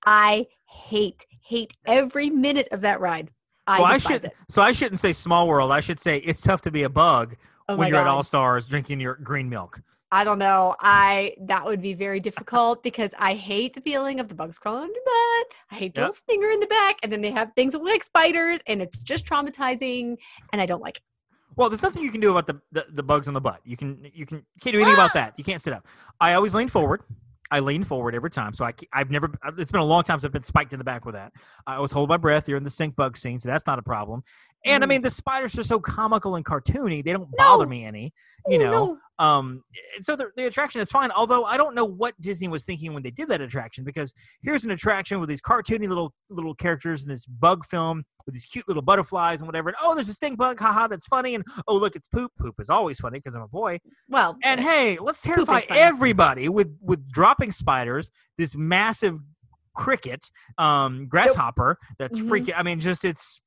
[0.05, 3.31] I hate, hate every minute of that ride.
[3.65, 4.25] I well, I should.
[4.25, 4.33] it.
[4.51, 5.71] So I shouldn't say small world.
[5.71, 7.35] I should say it's tough to be a bug
[7.71, 9.81] Oh when you're at All Stars drinking your green milk.
[10.13, 10.75] I don't know.
[10.81, 14.83] I that would be very difficult because I hate the feeling of the bugs crawling
[14.83, 15.47] on your butt.
[15.71, 16.07] I hate the Yep.
[16.09, 18.81] little stinger in the back, and then they have things that look like spiders, and
[18.81, 20.17] it's just traumatizing,
[20.51, 21.03] and I don't like it.
[21.55, 23.61] Well, there's nothing you can do about the, the, the bugs on the butt.
[23.63, 25.33] You can you can can't do anything about that.
[25.37, 25.87] You can't sit up.
[26.19, 27.03] I always lean forward.
[27.53, 28.53] I lean forward every time.
[28.53, 29.29] So I, I've never.
[29.57, 31.33] It's been a long time since I've been spiked in the back with that.
[31.67, 34.23] I always hold my breath during the sink bug scene, so that's not a problem.
[34.63, 34.89] And I Mm.
[34.89, 38.13] mean, the spiders are so comical and cartoony; they don't bother me any.
[38.47, 38.71] You Oh, know.
[38.71, 38.97] no.
[39.19, 39.63] Um,
[39.95, 41.11] and so the, the attraction is fine.
[41.11, 44.63] Although I don't know what Disney was thinking when they did that attraction, because here's
[44.65, 48.67] an attraction with these cartoony little little characters in this bug film with these cute
[48.67, 49.69] little butterflies and whatever.
[49.69, 51.33] And oh, there's a stink bug, haha, that's funny.
[51.35, 52.31] And oh, look, it's poop.
[52.39, 53.79] Poop is always funny because I'm a boy.
[54.09, 58.11] Well, And hey, let's terrify everybody with with dropping spiders.
[58.37, 59.19] This massive
[59.75, 62.27] cricket, um, grasshopper that's Mhm.
[62.29, 62.53] freaking.
[62.57, 63.40] I mean, just it's.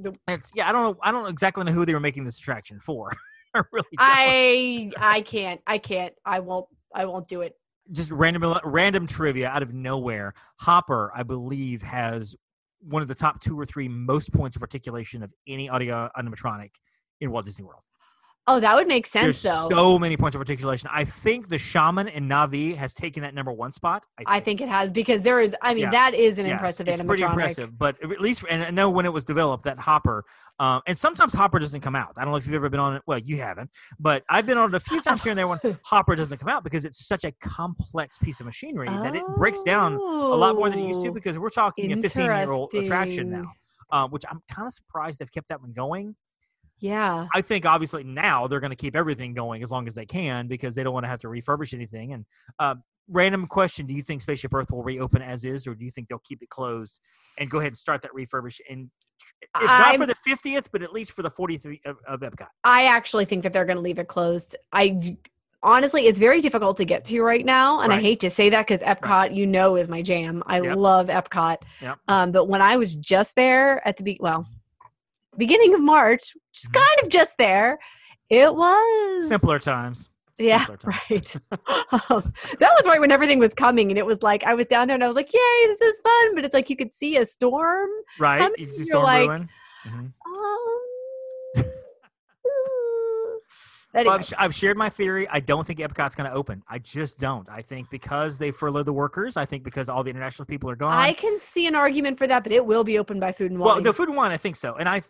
[0.00, 0.16] Nope.
[0.28, 0.68] It's yeah.
[0.68, 0.98] I don't know.
[1.02, 3.12] I don't exactly know who they were making this attraction for.
[3.54, 3.98] I really don't.
[3.98, 5.60] I I can't.
[5.66, 6.14] I can't.
[6.24, 6.66] I won't.
[6.94, 7.54] I won't do it.
[7.92, 10.34] just random random trivia out of nowhere.
[10.56, 12.34] Hopper, I believe, has
[12.80, 16.70] one of the top two or three most points of articulation of any audio animatronic
[17.20, 17.82] in Walt Disney World.
[18.52, 19.68] Oh, that would make sense There's though.
[19.70, 20.88] so many points of articulation.
[20.92, 24.06] I think the shaman in Na'vi has taken that number one spot.
[24.26, 25.54] I think it has because there is.
[25.62, 25.90] I mean, Yeah.
[25.92, 27.06] that is an Yes, impressive it's animatronic.
[27.06, 27.78] pretty impressive.
[27.78, 30.24] But at least, and I know when it was developed, that Hopper,
[30.58, 32.14] um, and sometimes Hopper doesn't come out.
[32.16, 33.02] I don't know if you've ever been on it.
[33.06, 35.60] Well, you haven't, but I've been on it a few times here and there when
[35.84, 39.62] Hopper doesn't come out because it's such a complex piece of machinery that it breaks
[39.62, 39.98] down a
[40.34, 43.30] lot more than it used to Oh, because we're talking a 15 year old attraction
[43.30, 43.52] now,
[43.92, 46.16] uh, which I'm kind of surprised they've kept that one going.
[46.80, 47.26] Yeah.
[47.34, 50.48] I think obviously now they're going to keep everything going as long as they can
[50.48, 52.12] because they don't want to have to refurbish anything.
[52.14, 52.24] And
[52.58, 52.76] uh,
[53.08, 56.08] random question: Do you think Spaceship Earth will reopen as is, or do you think
[56.08, 57.00] they'll keep it closed
[57.38, 58.60] and go ahead and start that refurbish?
[58.70, 58.90] And
[59.42, 62.48] if not I'm- for the fiftieth, but at least for the forty-three of, of Epcot.
[62.64, 64.56] I actually think that they're going to leave it closed.
[64.72, 65.16] I
[65.62, 68.66] honestly, it's very difficult to get to right now, and I hate to say that
[68.66, 70.42] because Epcot, you know, is my jam.
[70.46, 70.76] I Yep.
[70.78, 71.58] love Epcot.
[71.82, 71.98] Yep.
[72.08, 74.46] Um, but when I was just there at the be- well,
[75.40, 76.78] beginning of March, just Mm-hmm.
[76.84, 77.78] kind of just there,
[78.28, 80.08] it was Simpler times.
[80.38, 81.36] Yeah, right.
[81.50, 81.58] um,
[82.60, 84.94] that was right when everything was coming, and it was like I was down there,
[84.94, 87.26] and I was like, "Yay, this is fun!" But it's like you could see a
[87.26, 87.90] storm.
[88.18, 88.38] Right.
[88.38, 89.48] coming, You see Storm like, Brewing.
[89.86, 90.12] Mhm.
[91.56, 91.64] Um,
[93.92, 95.26] Well, anyway, I've, sh- I've shared my theory.
[95.30, 96.62] I don't think Epcot's going to open.
[96.68, 97.48] I just don't.
[97.50, 99.36] I think because they furloughed the workers.
[99.36, 100.92] I think because all the international people are gone.
[100.96, 103.58] I can see an argument for that, but it will be open by Food and
[103.58, 103.66] Wine.
[103.74, 104.76] Well, the food and wine, I think so.
[104.76, 105.02] And I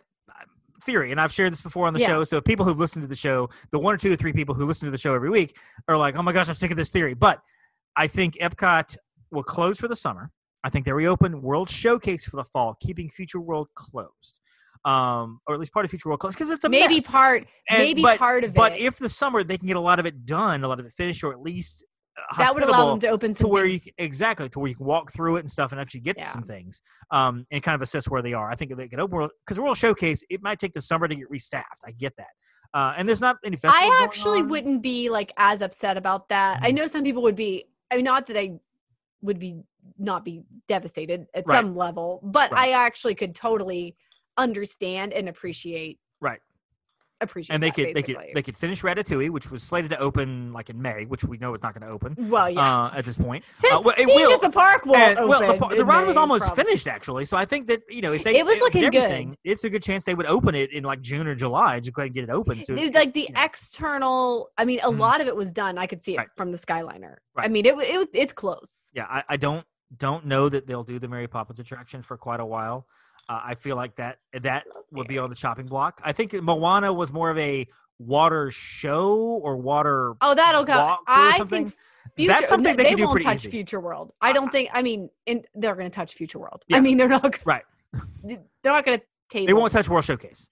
[0.82, 2.08] theory, and I've shared this before on the Yeah.
[2.08, 2.24] show.
[2.24, 4.64] So people who've listened to the show, the one or two or three people who
[4.64, 5.56] listen to the show every week,
[5.88, 7.40] are like, "Oh my gosh, I'm sick of this theory." But
[7.96, 8.96] I think Epcot
[9.30, 10.30] will close for the summer.
[10.62, 14.40] I think they reopen World Showcase for the fall, keeping Future World closed,
[14.84, 17.10] um, or at least part of Future World closed because it's a maybe mess.
[17.10, 18.74] part, And- maybe but- part of But it.
[18.76, 20.86] But if the summer they can get a lot of it done, a lot of
[20.86, 21.84] it finished, or at least
[22.38, 23.86] that would allow them to open to where things.
[23.86, 26.24] you exactly to where you can walk through it and stuff and actually get Yeah.
[26.26, 26.80] to some things
[27.10, 28.50] um, and kind of assess where they are.
[28.50, 31.14] I think they could open because the World Showcase it might take the summer to
[31.14, 31.82] get restaffed.
[31.84, 32.30] I get that,
[32.74, 33.92] uh, and there's not any festivals.
[33.92, 36.60] I actually wouldn't be like as upset about that.
[36.62, 36.76] I Mhm.
[36.76, 37.64] know some people would be.
[37.90, 38.58] I mean, not that I
[39.22, 39.62] would be
[39.98, 41.56] not be devastated at Right.
[41.56, 42.68] some level, but Right.
[42.68, 43.96] I actually could totally
[44.36, 46.40] understand and appreciate right,
[47.20, 47.54] appreciate.
[47.54, 50.52] and they that, could they could they could finish Ratatouille, which was slated to open
[50.52, 52.60] like in May, which we know is not going to open well, yeah.
[52.86, 53.44] uh, at this point.
[53.54, 54.38] Since, uh, well, it will.
[54.38, 56.64] the park won't And, open, well, the, the ride was almost probably.
[56.64, 59.36] finished actually, so I think that you know if they It was if looking good.
[59.44, 61.80] It's a good chance they would open it in like June or July.
[61.80, 62.64] Just go ahead and get it open.
[62.64, 63.42] So It's like the you know.
[63.44, 64.50] external.
[64.58, 64.98] I mean, a Mhm.
[64.98, 65.78] lot of it was done.
[65.78, 66.28] I could see it Right.
[66.36, 67.16] from the Skyliner.
[67.34, 67.46] Right.
[67.46, 68.90] I mean, it it was it's close.
[68.94, 69.64] yeah, I, I don't
[69.96, 72.86] don't know that they'll do the Mary Poppins attraction for quite a while.
[73.30, 76.00] Uh, I feel like that that would be on the chopping block.
[76.02, 77.68] I think Moana was more of a
[78.00, 80.14] water show or water.
[80.20, 80.74] Oh, that'll go.
[80.74, 81.72] walk through or I think
[82.16, 82.32] future.
[82.32, 83.50] That's something they, they do won't touch easy.
[83.50, 84.12] Future World.
[84.20, 84.70] I don't think.
[84.72, 86.64] I mean, in, they're going to touch Future World.
[86.66, 86.78] Yeah.
[86.78, 87.22] I mean, they're not.
[87.22, 87.62] gonna- Right.
[88.24, 89.46] They're not going to table.
[89.46, 90.48] They won't touch World Showcase.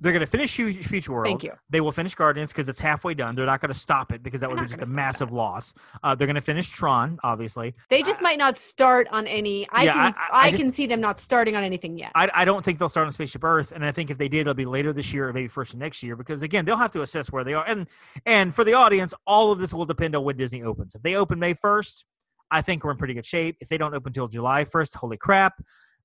[0.00, 1.26] They're going to finish Future World.
[1.26, 1.52] Thank you.
[1.70, 3.34] They will finish Guardians because it's halfway done.
[3.34, 5.72] They're not going to stop it because that would be just a massive loss.
[6.02, 7.74] Uh, they're going to finish Tron, obviously.
[7.88, 9.66] They just might not start on any.
[9.70, 10.00] I Yeah, can.
[10.02, 12.12] I- I, I- just- can see them not starting on anything yet.
[12.14, 14.40] I, I don't think they'll start on Spaceship Earth, and I think if they did,
[14.42, 16.92] it'll be later this year or maybe first of next year because again, they'll have
[16.92, 17.64] to assess where they are.
[17.66, 17.86] And
[18.26, 20.94] and for the audience, all of this will depend on when Disney opens.
[20.94, 22.04] If they open May first,
[22.50, 23.56] I think we're in pretty good shape.
[23.60, 25.62] If they don't open until July first, holy crap,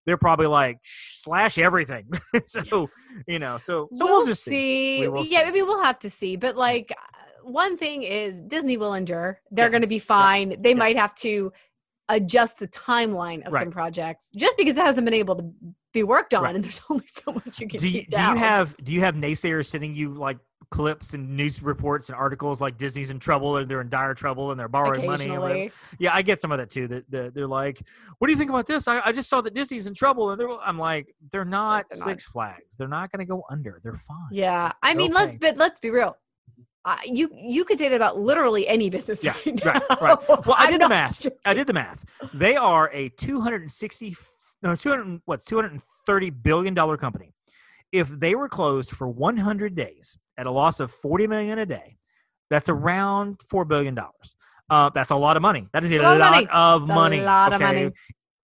[0.09, 2.09] they're probably like slash everything.
[2.47, 2.89] so
[3.27, 4.99] you know, so so we'll, just see.
[4.99, 5.45] We will yeah, see.
[5.47, 6.35] I mean, we'll have to see.
[6.35, 6.91] But like,
[7.43, 9.39] one thing is Disney will endure.
[9.51, 9.89] They're going to Yes.
[9.89, 10.01] be Yeah.
[10.01, 10.61] fine.
[10.61, 10.75] They Yeah.
[10.75, 11.53] might have to
[12.09, 13.61] adjust the timeline of Right.
[13.61, 15.53] some projects just because it hasn't been able to
[15.93, 16.55] be worked on, Right.
[16.55, 19.15] and there's only so much you can Do you, do you have do you have
[19.15, 20.37] naysayers sending you like
[20.71, 24.51] clips and news reports and articles like Disney's in trouble or they're in dire trouble
[24.51, 25.59] and they're borrowing money or whatever?
[25.61, 25.71] occasionally?
[25.97, 26.87] Yeah, I get some of that too.
[26.87, 27.81] That, that they're like,
[28.19, 30.39] "What do you think about this?" I, I just saw that Disney's in trouble, and
[30.39, 32.05] they're, I'm like, "They're not they're not.
[32.05, 32.75] Six Flags.
[32.77, 33.81] They're not going to go under.
[33.83, 36.15] They're fine." Yeah, I mean, let's but let's be real.
[36.85, 39.23] Uh, you you could say that about literally any business.
[39.23, 39.97] Yeah, right, now.
[39.99, 40.29] right.
[40.29, 41.27] Well, I I'm did the math.
[41.45, 42.05] I did the math.
[42.33, 44.15] They are a 260
[44.61, 47.33] no 200 what 230 billion dollar company.
[47.91, 51.97] If they were closed for 100 days at a loss of 40 million a day,
[52.49, 54.35] that's around 4 billion dollars.
[54.69, 55.67] Uh, that's a lot of money.
[55.73, 56.47] That is a, a lot money.
[56.51, 57.21] of It's a money.
[57.21, 57.89] lot of money.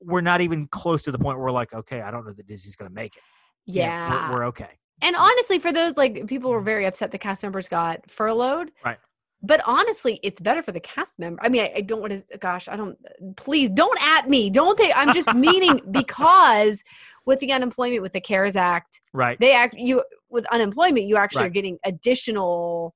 [0.01, 2.47] We're not even close to the point where we're like, okay, I don't know that
[2.47, 3.23] Disney's going to make it.
[3.67, 4.69] You know, Yeah, we're, we're okay.
[5.01, 8.71] And honestly, for those like people were very upset the cast members got furloughed.
[8.83, 8.97] Right.
[9.45, 11.39] But honestly, it's better for the cast member.
[11.43, 12.37] I mean, I, I don't want to.
[12.37, 12.97] Gosh, I don't.
[13.37, 14.49] Please don't at me.
[14.49, 14.91] Don't take.
[14.95, 16.81] I'm just meaning because
[17.25, 19.39] with the unemployment with the CARES Act, Right.
[19.39, 21.05] they act you with unemployment.
[21.05, 21.47] You actually Right.
[21.47, 22.95] are getting additional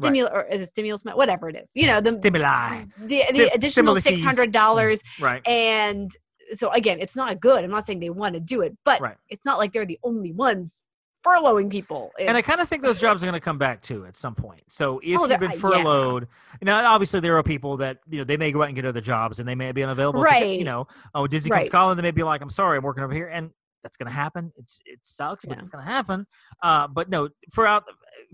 [0.00, 0.06] Right.
[0.08, 1.04] stimulus or is it stimulus?
[1.04, 1.16] money?
[1.16, 1.68] Whatever it is.
[1.74, 2.84] You know the Stimuli.
[2.98, 5.46] the, Sti- the additional six hundred dollars Right.
[5.46, 6.10] and
[6.54, 7.62] so again, it's not good.
[7.62, 9.16] I'm not saying they want to do it, but Right.
[9.28, 10.80] it's not like they're the only ones
[11.24, 12.10] furloughing people.
[12.18, 14.34] and I kind of think those jobs are going to come back too at some
[14.34, 14.62] point.
[14.68, 15.60] So if Oh, you've been uh, yeah.
[15.60, 16.28] furloughed,
[16.62, 19.00] now obviously there are people that you know they may go out and get other
[19.00, 20.22] jobs and they may be unavailable.
[20.22, 20.58] get- Right.
[20.58, 23.12] you know, oh Disney comes calling, they may be like, "I'm sorry, I'm working over
[23.14, 23.50] here," and
[23.82, 24.52] that's going to happen.
[24.56, 25.60] It's it sucks, but Yeah.
[25.60, 26.26] it's going to happen.
[26.62, 27.84] Uh, but no, for out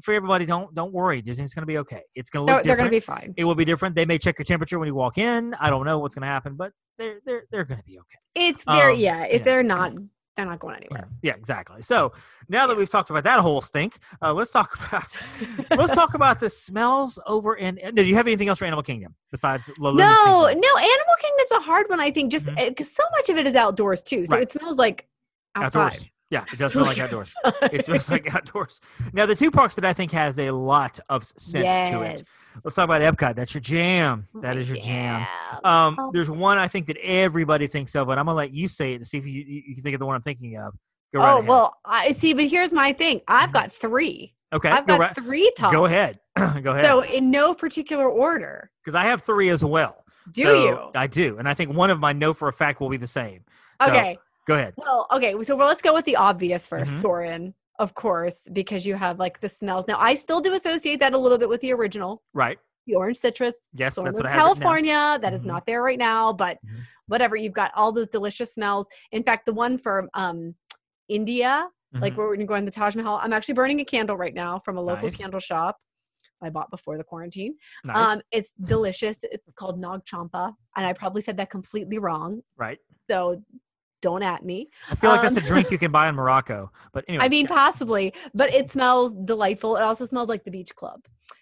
[0.02, 1.22] for everybody, don't don't worry.
[1.22, 2.02] Disney's going to be okay.
[2.14, 3.34] It's going to look they're going to be fine.
[3.36, 3.94] it will be different.
[3.96, 5.54] They may check your temperature when you walk in.
[5.54, 8.18] I don't know what's going to happen, but they're they're they're going to be okay.
[8.48, 9.24] It's very um, yeah.
[9.24, 9.92] If they're not
[10.38, 11.08] they're not going anywhere.
[11.22, 11.82] Yeah, exactly.
[11.82, 12.12] So
[12.48, 15.16] now that we've talked about that whole stink, uh, let's talk about
[15.76, 17.78] let's talk about the smells over in.
[17.82, 19.70] No, do you have anything else for Animal Kingdom besides?
[19.78, 19.98] No, no,
[20.46, 21.98] Animal Kingdom's a hard one.
[22.00, 24.42] I think just because so much of it is outdoors too, so Right.
[24.44, 25.06] it smells like
[25.56, 25.80] outside.
[25.86, 26.06] outdoors.
[26.30, 27.34] Yeah, it does smell like outdoors.
[27.62, 28.80] It smells like outdoors.
[29.14, 32.18] Now, the two parks that I think has a lot of scent to it.
[32.18, 32.58] Yes.
[32.62, 33.34] Let's talk about Epcot.
[33.34, 34.28] That's your jam.
[34.42, 35.26] That is your jam.
[35.64, 38.92] Um, there's one I think that everybody thinks of, but I'm gonna let you say
[38.94, 40.74] it to see if you you, can think of the one I'm thinking of.
[41.14, 41.48] Go right oh ahead.
[41.48, 42.34] well, I see.
[42.34, 43.22] But here's my thing.
[43.26, 44.34] I've got three.
[44.52, 45.14] okay, I've go got right.
[45.14, 45.74] three tops.
[45.74, 46.20] Go ahead.
[46.36, 46.84] go ahead.
[46.84, 48.70] So in no particular order.
[48.84, 50.04] because I have three as well.
[50.32, 50.78] Do So, you?
[50.94, 53.06] I do, and I think one of my know for a fact will be the
[53.06, 53.44] same.
[53.80, 54.18] So, Okay.
[54.48, 54.72] Go ahead.
[54.78, 55.40] Well, okay.
[55.42, 57.00] So well, let's go with the obvious 1st Mhm.
[57.02, 59.86] Soarin', of course, because you have like the smells.
[59.86, 62.58] Now, I still do associate that a little bit with the original, Right.
[62.86, 63.68] the orange citrus.
[63.74, 64.38] Yes, Soarin' that's what I have.
[64.38, 64.62] written down.
[64.62, 65.18] California.
[65.20, 65.46] That is Mhm.
[65.52, 66.80] not there right now, but Mhm.
[67.08, 67.36] whatever.
[67.36, 68.88] You've got all those delicious smells.
[69.12, 70.54] In fact, the one from um,
[71.08, 72.16] India, like Mhm.
[72.16, 73.18] where we're going to the Taj Mahal.
[73.22, 75.16] I'm actually burning a candle right now from a local Nice.
[75.18, 75.76] candle shop.
[76.40, 77.56] I bought before the quarantine.
[77.84, 77.96] Nice.
[78.16, 79.24] Um, it's delicious.
[79.24, 82.42] It's called Nag Champa, and I probably said that completely wrong.
[82.56, 82.78] right.
[83.10, 83.42] So
[84.00, 84.68] don't at me.
[84.90, 86.70] I feel like that's a um, drink you can buy in Morocco.
[86.92, 89.76] But anyway, I mean, possibly, but it smells delightful.
[89.76, 91.00] It also smells like the beach club.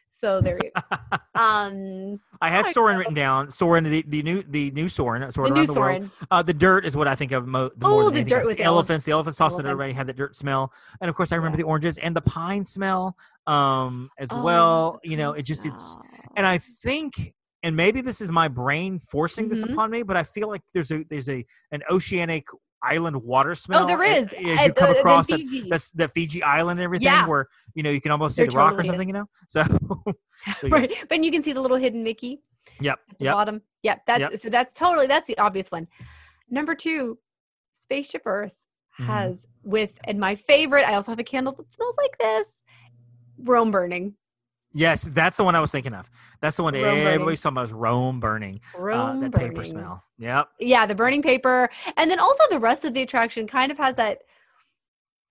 [0.09, 0.97] So there you go.
[1.39, 2.99] Um, I had I Soarin' know.
[3.01, 3.51] written down.
[3.51, 6.03] Soarin', the, the new the new Soarin', Soarin' the new the world.
[6.05, 6.11] Soarin'.
[6.31, 8.47] Uh, the dirt is what I think of mo- the Oh, the dirt else.
[8.49, 9.05] with the elephants.
[9.05, 9.69] The elephants it elephants.
[9.71, 11.65] everybody had that dirt smell, and of course I remember Yeah.
[11.65, 15.01] the oranges and the pine smell um, as Oh, well.
[15.05, 15.95] You know, it just it's
[16.37, 17.35] and I think,
[17.67, 19.73] and maybe this is my brain forcing this Mhm.
[19.73, 22.47] upon me, but I feel like there's a there's a an oceanic
[22.83, 23.83] island water smell.
[23.85, 24.33] Oh, there is.
[24.33, 24.61] a- is.
[24.61, 27.27] as you come across that, that's the Fiji island and everything, Yeah.
[27.27, 29.09] where you know you can almost see There the rock or something.
[29.09, 29.13] is.
[29.13, 29.65] You know, so,
[30.59, 30.75] so yeah.
[30.75, 32.43] right, but you can see the little hidden Mickey
[32.81, 33.35] yep, at the yep.
[33.35, 33.63] bottom.
[33.83, 34.37] Yep, that's Yep.
[34.39, 35.89] so that's totally that's the obvious one.
[36.49, 37.19] Number two,
[37.73, 38.57] Spaceship Earth
[39.01, 39.07] Mhm.
[39.07, 40.85] has with and my favorite.
[40.87, 42.63] I also have a candle that smells like this.
[43.39, 44.15] Rome burning.
[44.77, 46.09] Yes, that's the one I was thinking of.
[46.43, 47.07] That's the one Rome burning.
[47.07, 48.61] everybody's talking about is Rome burning.
[48.79, 49.33] Uh, that burning.
[49.33, 50.05] paper smell.
[50.19, 50.49] Yep.
[50.61, 53.97] Yeah, the burning paper, and then also the rest of the attraction kind of has
[53.97, 54.19] that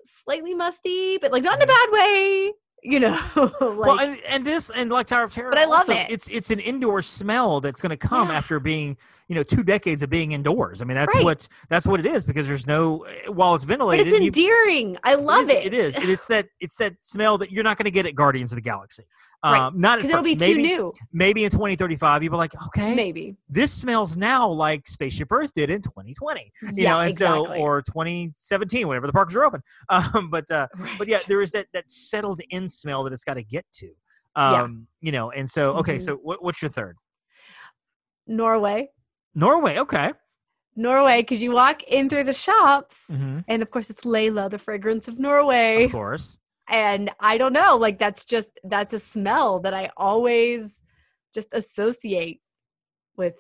[0.04, 2.54] slightly musty, but like not in a bad way.
[2.88, 5.90] You know, like, well, and, and this and like Tower of Terror, But I love
[5.90, 6.06] also, it.
[6.12, 8.36] It's it's an indoor smell that's going to come Yeah.
[8.38, 8.96] after being
[9.28, 10.84] you know two decades of being indoors.
[10.84, 11.24] I mean that's Right.
[11.24, 14.08] what that's what it is because there's no while it's but ventilated.
[14.08, 14.98] it's you- endearing.
[15.04, 15.66] I love is- it.
[15.66, 15.98] It is.
[15.98, 18.62] It's that it's that smell that you're not going to get at Guardians of the
[18.62, 19.04] Galaxy.
[19.52, 19.62] Right.
[19.62, 20.46] Um, not because it'll be first.
[20.46, 20.94] too new.
[21.14, 23.36] Maybe in 2035, you'll be like, okay, Maybe.
[23.48, 26.52] this smells now like Spaceship Earth did in 2020.
[26.62, 27.58] You Yeah, know, and exactly.
[27.60, 29.62] so or 2017, whenever the parks are open.
[29.90, 33.36] Um, but uh, but yeah, there is that that settled in smell that it's got
[33.36, 33.92] to get to.
[34.36, 34.64] Yeah.
[34.64, 36.02] Um, you know, and so okay, Mhm.
[36.02, 36.98] so what, what's your third?
[38.28, 38.90] Norway,
[39.36, 39.78] Norway.
[39.80, 40.12] Okay.
[40.76, 44.58] Norway, because you walk in through the shops, hmm and of course it's Laila, the
[44.58, 45.86] fragrance of Norway.
[45.86, 46.40] Of course.
[46.68, 50.82] And I don't know, like that's just that's a smell that I always
[51.34, 52.42] just associate
[53.18, 53.36] with,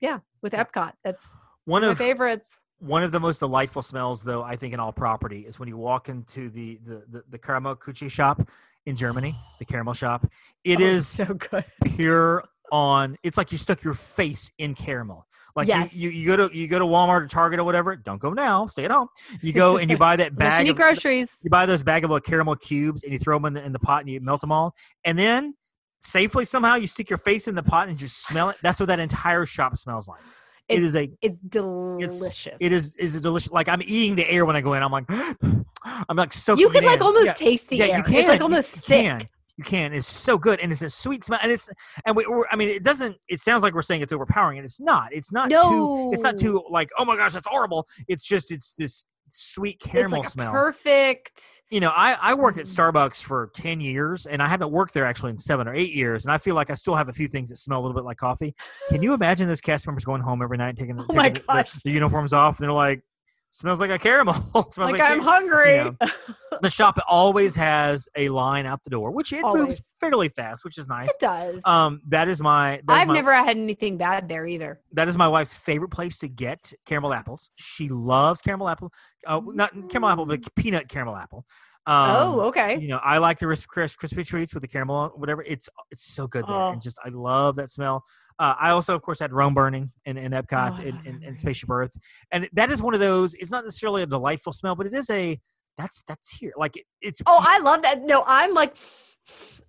[0.00, 0.92] yeah, with Epcot.
[1.02, 2.50] That's One of my favorites.
[2.78, 5.76] One of the most delightful smells, though, I think in all property, is when you
[5.76, 8.46] walk into the the the, the Karamell-Küche shop
[8.86, 10.26] in Germany, the caramel shop.
[10.64, 11.64] It Oh, is so good.
[11.96, 13.16] pure on.
[13.22, 15.26] It's like you stuck your face in caramel.
[15.56, 15.94] Like Yes.
[15.94, 17.96] you, you, you go to you go to Walmart or Target or whatever.
[17.96, 18.66] Don't go now.
[18.66, 19.08] Stay at home.
[19.42, 21.36] You go and you buy that bag of groceries.
[21.42, 23.72] you buy those bag of little caramel cubes and you throw them in the, in
[23.72, 25.54] the pot and you melt them all, and then
[26.00, 28.56] safely somehow you stick your face in the pot and just smell it.
[28.62, 30.20] That's what that entire shop smells like.
[30.68, 32.56] it It's a It's delicious.
[32.60, 33.50] it is is a delicious.
[33.52, 34.82] Like I'm eating the air when I go in.
[34.82, 35.04] I'm like,
[35.84, 36.56] I'm like so.
[36.56, 37.96] you could like almost taste the yeah, air.
[37.98, 38.14] you can.
[38.14, 39.02] It's like almost you thick.
[39.04, 39.28] can.
[39.60, 39.92] You can.
[39.92, 41.68] It's so good, and it's a sweet smell, and it's
[42.06, 42.24] and we.
[42.26, 43.18] We're, I mean, it doesn't.
[43.28, 45.12] It sounds like we're saying it's overpowering, and it's not.
[45.12, 46.10] It's not too.
[46.14, 46.88] It's not too like.
[46.96, 47.86] Oh my gosh, that's horrible.
[48.08, 48.50] It's just.
[48.50, 50.50] It's this sweet caramel like smell.
[50.50, 51.62] perfect.
[51.70, 52.74] you know, I I worked at Mm.
[52.74, 56.24] Starbucks for ten years, and I haven't worked there actually in seven or eight years,
[56.24, 58.04] and I feel like I still have a few things that smell a little bit
[58.04, 58.54] like coffee.
[58.88, 61.40] Can you imagine those cast members going home every night taking, the, Oh taking the-
[61.46, 61.72] gosh.
[61.74, 63.02] the uniforms off, and they're like,
[63.50, 64.34] "Smells like a caramel."
[64.72, 65.76] smells Like, I'm car-" hungry.
[65.76, 65.96] know,
[66.62, 70.78] the shop always has a line out the door, which it moves fairly fast, which
[70.78, 71.08] is nice.
[71.10, 71.62] it does.
[71.64, 72.80] Um, that is my.
[72.86, 74.80] that is I've my- never had anything bad there either.
[74.92, 77.50] That is my wife's favorite place to get caramel apples.
[77.56, 78.92] She loves caramel apple.
[79.26, 81.44] Uh, not caramel apple, but peanut caramel apple.
[81.86, 82.78] Um, oh, okay.
[82.78, 85.42] You know, I like the Crisp crispy treats with the caramel, whatever.
[85.42, 86.70] It's it's so good there, Oh.
[86.72, 88.04] and just I love that smell.
[88.38, 91.38] Uh, I also, of course, had Rome burning in, in Epcot Oh, and, and, and.
[91.38, 91.92] Spaceship Earth,
[92.32, 93.34] and that is one of those.
[93.34, 95.40] It's not necessarily a delightful smell, but it is a
[95.78, 96.52] that's that's here.
[96.56, 98.02] Like it, it's Oh, I love that.
[98.04, 98.76] No, I'm like,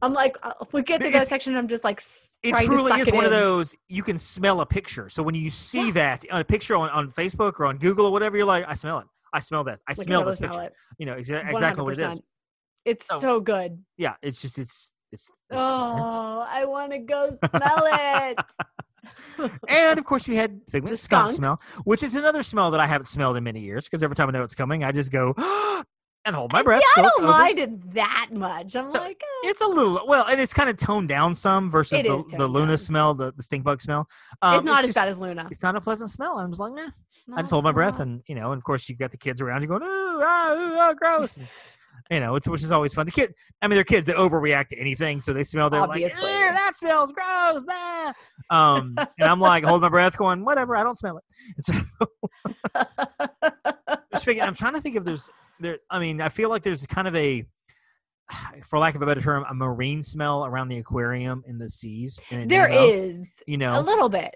[0.02, 1.56] I'm like, uh, we get to that section.
[1.56, 2.02] I'm just like,
[2.44, 5.10] it truly is it one of those you can smell a picture.
[5.10, 5.92] So when you see Yeah.
[5.94, 8.76] that on a picture on, on Facebook or on Google or whatever, you're like, I
[8.76, 9.08] smell it.
[9.34, 9.80] I smell that.
[9.88, 10.54] I can smell this picture.
[10.54, 10.70] smell.
[10.98, 12.20] You know exa- exactly what it is.
[12.20, 12.22] 100%.
[12.86, 13.84] It's So- so good.
[13.98, 15.28] Yeah, it's just it's it's.
[15.30, 15.58] it's.
[15.60, 19.52] Oh, I want to go smell it.
[19.68, 21.34] and of course, you had Figment skunk skunk.
[21.34, 24.30] smell, which is another smell that I haven't smelled in many years because every time
[24.30, 25.84] I know it's coming, I just go oh,
[26.26, 26.82] and hold my breath.
[26.82, 28.76] See, I don't mind it that much.
[28.76, 29.50] I'm So, like, eh.
[29.50, 32.48] It's a little well, and it's kind of toned down some versus It the, the
[32.48, 32.78] Luna down.
[32.78, 34.08] smell, the, the stink bug smell.
[34.42, 35.48] Um, it's not as just- bad as Luna.
[35.52, 36.38] It's not a pleasant smell.
[36.38, 36.90] I'm just like, nah.
[37.28, 38.08] No, I just hold my breath, not.
[38.08, 40.54] and you know, and of course, you got the kids around you going, ooh, ah,
[40.54, 41.38] ooh, ah, gross.
[41.38, 41.48] And,
[42.10, 43.06] you know, it's which is always fun.
[43.06, 45.70] The kid, I mean, they're kids that overreact to anything, so they smell.
[45.70, 46.24] They're Obviously.
[46.24, 48.14] like, "Ew, that smells gross, bah."
[48.50, 51.24] Um, and I'm like, hold my breath, going, whatever, I don't smell it.
[51.56, 52.84] And so,
[54.14, 55.30] just I'm trying to think if there's
[55.62, 55.80] there.
[55.90, 57.46] I mean, I feel like there's kind of a,
[58.70, 62.20] for lack of a better term, a marine smell around the aquarium in the seas.
[62.30, 64.36] in there is you know, a little bit.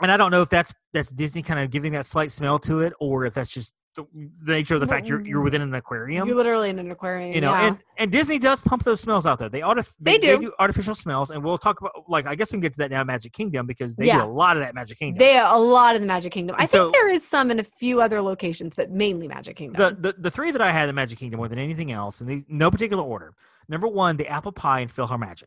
[0.00, 2.80] and I don't know if that's that's Disney kind of giving that slight smell to
[2.80, 4.04] it, or if that's just the,
[4.44, 5.44] the nature of the fact you're you're mm.
[5.44, 6.26] within an aquarium.
[6.26, 7.34] You're literally in an aquarium.
[7.34, 7.66] You know, yeah.
[7.68, 9.48] and, and Disney does pump those smells out there.
[9.48, 10.52] They ought They do.
[10.58, 13.04] artificial smells, and we'll talk about like I guess we can get to that now,
[13.04, 14.18] Magic Kingdom, because they Yeah.
[14.18, 15.18] do a lot of that Magic Kingdom.
[15.18, 16.56] they a lot of the Magic Kingdom.
[16.58, 19.96] I And think there is some in a few other locations, but mainly Magic Kingdom.
[20.00, 22.26] the, the the three that I had in Magic Kingdom more than anything else, in
[22.26, 23.34] the, no particular order.
[23.68, 25.44] Number one, the apple pie and PhilharMagic.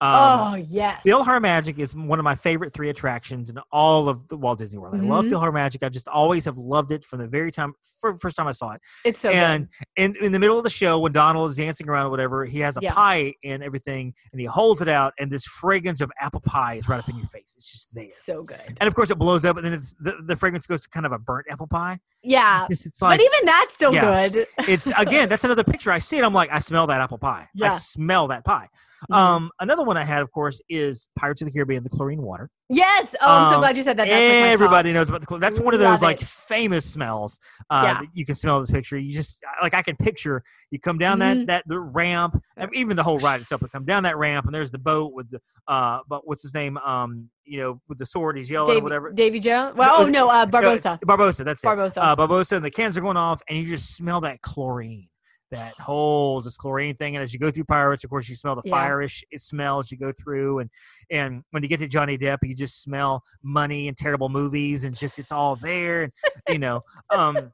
[0.00, 1.00] Um, oh yes.
[1.06, 4.94] PhilharMagic is one of my favorite three attractions in all of the Walt Disney World.
[4.94, 5.24] I love.
[5.24, 5.82] PhilharMagic.
[5.82, 8.72] I just always have loved it from the very time, for, first time I saw
[8.72, 8.82] it.
[9.06, 10.18] it's so and good.
[10.20, 12.60] in, in the middle of the show, when Donald is dancing around or whatever, he
[12.60, 12.92] has a Yeah.
[12.92, 16.88] pie and everything, and he holds it out, and this fragrance of apple pie is
[16.90, 17.54] right up in your face.
[17.56, 18.06] It's just there.
[18.08, 18.76] So good.
[18.78, 21.06] And of course, it blows up, and then it's, the, the fragrance goes to kind
[21.06, 22.00] of a burnt apple pie.
[22.22, 22.66] Yeah.
[22.68, 24.28] It's, it's like but even that's still yeah.
[24.28, 24.46] good.
[24.68, 27.46] it's again that's another picture i see it i'm like i smell that apple pie
[27.62, 28.68] i smell that pie
[29.10, 29.14] Mhm.
[29.16, 32.50] um another one i had of course is pirates of the caribbean the chlorine water
[32.68, 33.14] yes.
[33.20, 34.08] Oh, I'm so Um, glad you said that.
[34.08, 36.26] That's like everybody knows about the chlorine that's one of those Love like it.
[36.28, 37.38] famous smells
[37.70, 37.94] uh Yeah.
[38.00, 41.18] that you can smell this picture you just like i can picture you come down
[41.20, 41.46] that Mhm.
[41.46, 44.54] that the ramp and even the whole ride itself you come down that ramp and
[44.54, 48.06] there's the boat with the uh but what's his name um you know with the
[48.06, 49.76] sword he's yelling or whatever Davy Jones.
[49.76, 51.00] Well, oh no, uh, Barbossa.
[51.02, 51.66] Barbossa, that's it.
[51.68, 51.98] Barbossa.
[52.02, 55.08] Uh, Barbossa, and the cans are going off, and you just smell that chlorine,
[55.50, 57.16] that whole just chlorine thing.
[57.16, 58.72] And as you go through Pirates, of course, you smell the Yeah.
[58.72, 60.70] fireish it smells you go through, and
[61.10, 64.96] and when you get to Johnny Depp, you just smell money and terrible movies, and
[64.96, 66.12] just it's all there, and
[66.48, 66.82] you know.
[67.10, 67.52] Um,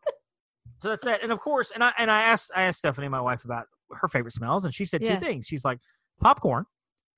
[0.80, 3.20] so that's that, and of course, and I and I asked I asked Stephanie, my
[3.20, 5.18] wife, about her favorite smells, and she said Yeah.
[5.18, 5.46] two things.
[5.46, 5.78] She's like
[6.20, 6.64] popcorn.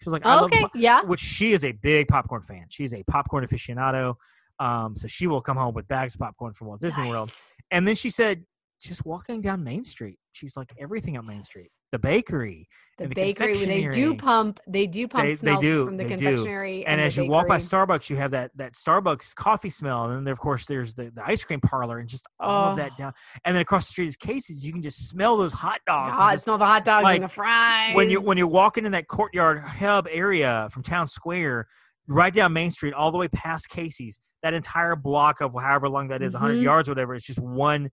[0.03, 0.67] She's like, I Oh, love okay.
[0.75, 1.03] Yeah.
[1.03, 2.67] which she is a big popcorn fan.
[2.69, 4.17] She's a popcorn aficionado.
[4.59, 7.31] Um, so she will come home with bags of popcorn from Walt Disney World.
[7.71, 8.45] And then she said,
[8.81, 10.19] just walking down Main Street.
[10.35, 11.69] She's like everything on Main Street.
[11.93, 12.69] The bakery.
[12.99, 16.03] The and the bakery they do pump, they do pump They- they do, from the
[16.05, 16.25] they do.
[16.27, 16.85] confectionery.
[16.85, 17.59] And the as you walk by.
[17.59, 20.11] Starbucks, you have that that Starbucks coffee smell.
[20.11, 22.91] And then of course there's the, the ice cream parlor and just all of that
[22.95, 22.99] Oh.
[22.99, 23.13] down.
[23.45, 24.65] And then across the street is Casey's.
[24.67, 26.15] You can just smell those hot dogs.
[26.15, 27.95] and I just- smell the hot dogs like, and the fries.
[27.95, 31.69] when you when you're walking in that courtyard hub area from town square
[32.09, 36.09] right down main street all the way past casey's that entire block of however long
[36.09, 36.63] that is, 100 Mhm.
[36.63, 37.91] yards whatever it's just one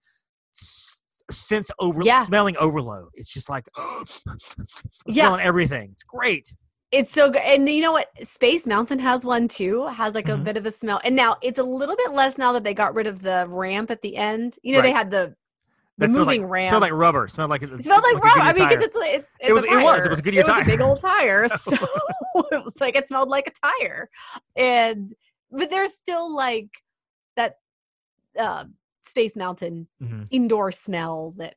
[1.31, 2.23] sense over Yeah.
[2.25, 4.03] smelling overload it's just like oh,
[5.05, 5.23] Yeah.
[5.23, 6.53] smelling everything it's great
[6.91, 7.41] It's so good.
[7.43, 8.09] And you know what?
[8.21, 9.87] Space Mountain has one too.
[9.87, 10.43] Has like a Mhm.
[10.43, 10.99] bit of a smell.
[11.05, 13.91] And now it's a little bit less now that they got rid of the ramp
[13.91, 14.57] at the end.
[14.61, 15.33] You know, they had the
[15.97, 16.67] the moving like, ramp.
[16.69, 18.41] smelled like rubber smelled like it smelled like, a rubber.
[18.41, 19.13] I mean, because tire.
[19.13, 20.05] it's it's, it's It was- a it was.
[20.05, 21.47] It was a Goodyear It was a big old tire.
[22.33, 24.09] So it was like it smelled like a tire.
[24.57, 25.13] And
[25.49, 26.69] but there's still like
[27.37, 27.59] that
[28.37, 28.65] uh,
[29.01, 30.27] Space Mountain Mhm.
[30.31, 31.55] indoor smell that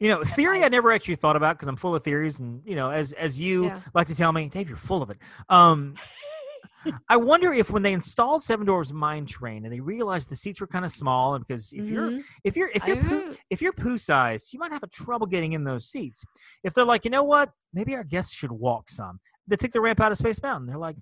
[0.00, 2.76] You know, theory I never actually thought about because I'm full of theories, and you
[2.76, 3.80] know, as as you Yeah.
[3.94, 5.18] like to tell me, Dave, you're full of it.
[5.48, 5.94] Um,
[7.08, 10.60] I wonder if when they installed Seven Dwarfs Mine Train and they realized the seats
[10.60, 12.24] were kind of small, and because if you're Mhm.
[12.44, 13.36] if you're if you're poo, Oh.
[13.50, 16.24] if you're poo sized, you might have a trouble getting in those seats.
[16.64, 19.20] If they're like, you know what, maybe our guests should walk some.
[19.46, 20.66] They took the ramp out of Space Mountain.
[20.66, 20.96] They're like.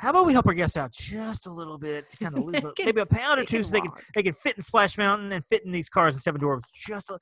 [0.00, 2.64] How about we help our guests out just a little bit to kind of lose
[2.64, 5.30] a, maybe a pound or two, so they can they can fit in Splash Mountain
[5.32, 7.18] and fit in these cars in Seven Dwarfs just a,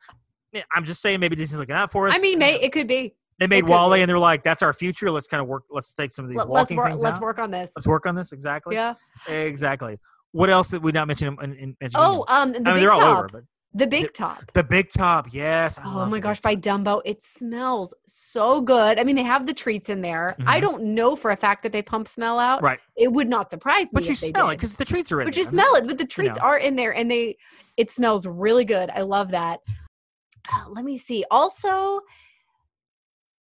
[0.73, 2.15] I'm just saying, maybe Disney's looking out for us.
[2.15, 3.17] I mean, may, it could be.
[3.41, 4.03] they made WALL-E, be.
[4.03, 5.11] and they're like, "That's our future.
[5.11, 5.65] Let's kind of work.
[5.71, 6.89] Let's take some of these Let, walking work.
[6.91, 7.23] things Let's out.
[7.23, 7.73] work on this.
[7.77, 8.31] Let's work on this.
[8.31, 8.77] Exactly.
[8.77, 8.95] Yeah.
[9.27, 9.99] Exactly.
[10.31, 13.01] What else did we not mention in, in, in Oh, um, I mean, they're all
[13.01, 13.19] top.
[13.19, 13.43] over, but
[13.75, 14.43] the big top.
[14.55, 15.79] the big top, yes.
[15.79, 18.99] I Oh my gosh, by Dumbo, it smells so good.
[18.99, 20.37] I mean, they have the treats in there.
[20.47, 20.63] I Mhm.
[20.63, 22.63] don't know for a fact that they pump smell out.
[22.63, 22.81] right?
[22.97, 25.35] It would not surprise me But you smell it because the treats are in But
[25.35, 25.43] there.
[25.45, 25.87] you I smell it.
[25.87, 26.45] But the treats know.
[26.45, 27.37] are in there, and they
[27.77, 28.91] it smells really good.
[28.91, 29.61] I love that.
[30.53, 31.25] Uh, let me see.
[31.31, 32.01] Also,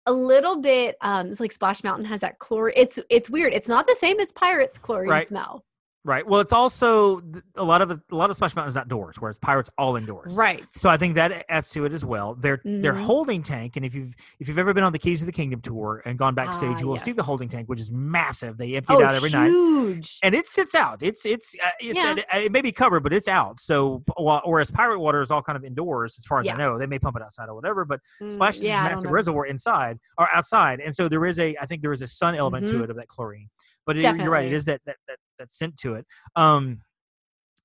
[0.05, 0.95] a little bit.
[1.01, 2.73] Um, it's like Splash Mountain has that chlorine.
[2.77, 3.53] It's it's weird.
[3.53, 5.27] It's not the same as Pirates chlorine Right.
[5.27, 5.63] smell.
[6.05, 6.27] Right.
[6.27, 7.21] Well, it's also
[7.55, 10.35] a lot of a lot of Splash Mountain is outdoors, whereas Pirates all indoors.
[10.35, 10.61] Right.
[10.71, 12.35] So I think that adds to it as well.
[12.35, 13.03] Their their Mhm.
[13.03, 15.61] holding tank, and if you've if you've ever been on the Keys of the Kingdom
[15.61, 18.57] tour and gone backstage, Ah, you will see the holding tank, which is massive.
[18.57, 20.19] They empty Oh, it out every night, huge.
[20.21, 21.01] and it sits out.
[21.01, 22.15] It's it's uh, it's Yeah.
[22.33, 23.61] uh, it may be covered, but it's out.
[23.61, 26.55] So while, whereas Pirate Water is all kind of indoors, as far as Yeah.
[26.55, 28.87] I know, they may pump it outside or whatever, but Mm, Splash is yeah, I
[28.87, 32.01] a massive reservoir inside or outside, and so there is a I think there is
[32.01, 32.83] a sun element to Mhm.
[32.83, 33.47] it of that chlorine.
[33.85, 36.05] But it, you're right, It is that that that that's sent to it.
[36.35, 36.81] Um,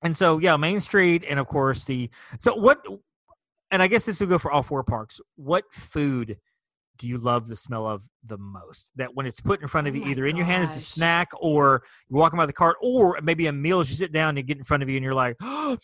[0.01, 2.09] and so yeah, Main Street, and of course the
[2.39, 2.85] so what,
[3.71, 5.19] and I guess this will go for all four parks.
[5.35, 6.37] What food
[6.97, 8.91] do you love the smell of the most?
[8.95, 10.75] That when it's put in front of Oh you, my either in your hand as
[10.75, 14.11] a snack, or you're walking by the cart, or maybe a meal as you sit
[14.11, 15.77] down and you get in front of you, and you're like, oh,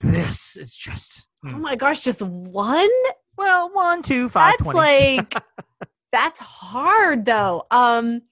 [0.00, 1.28] this is just.
[1.44, 1.60] Oh mm.
[1.60, 2.88] my gosh, just one?
[3.36, 4.78] Well, one, two, five, That's 20.
[4.78, 5.34] like
[6.12, 7.64] that's hard though.
[7.70, 8.22] Um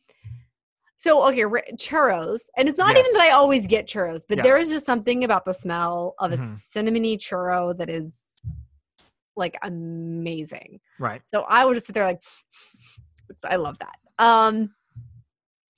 [1.03, 4.45] so okay, ri- churros, and it's not even that I always get churros, but Yeah.
[4.45, 6.61] there is just something about the smell of a Mhm.
[6.73, 8.21] cinnamony churro that is
[9.35, 10.79] like amazing.
[11.01, 11.21] right.
[11.25, 12.23] So I would just sit there like,
[13.45, 13.97] I love that.
[14.19, 14.75] Um,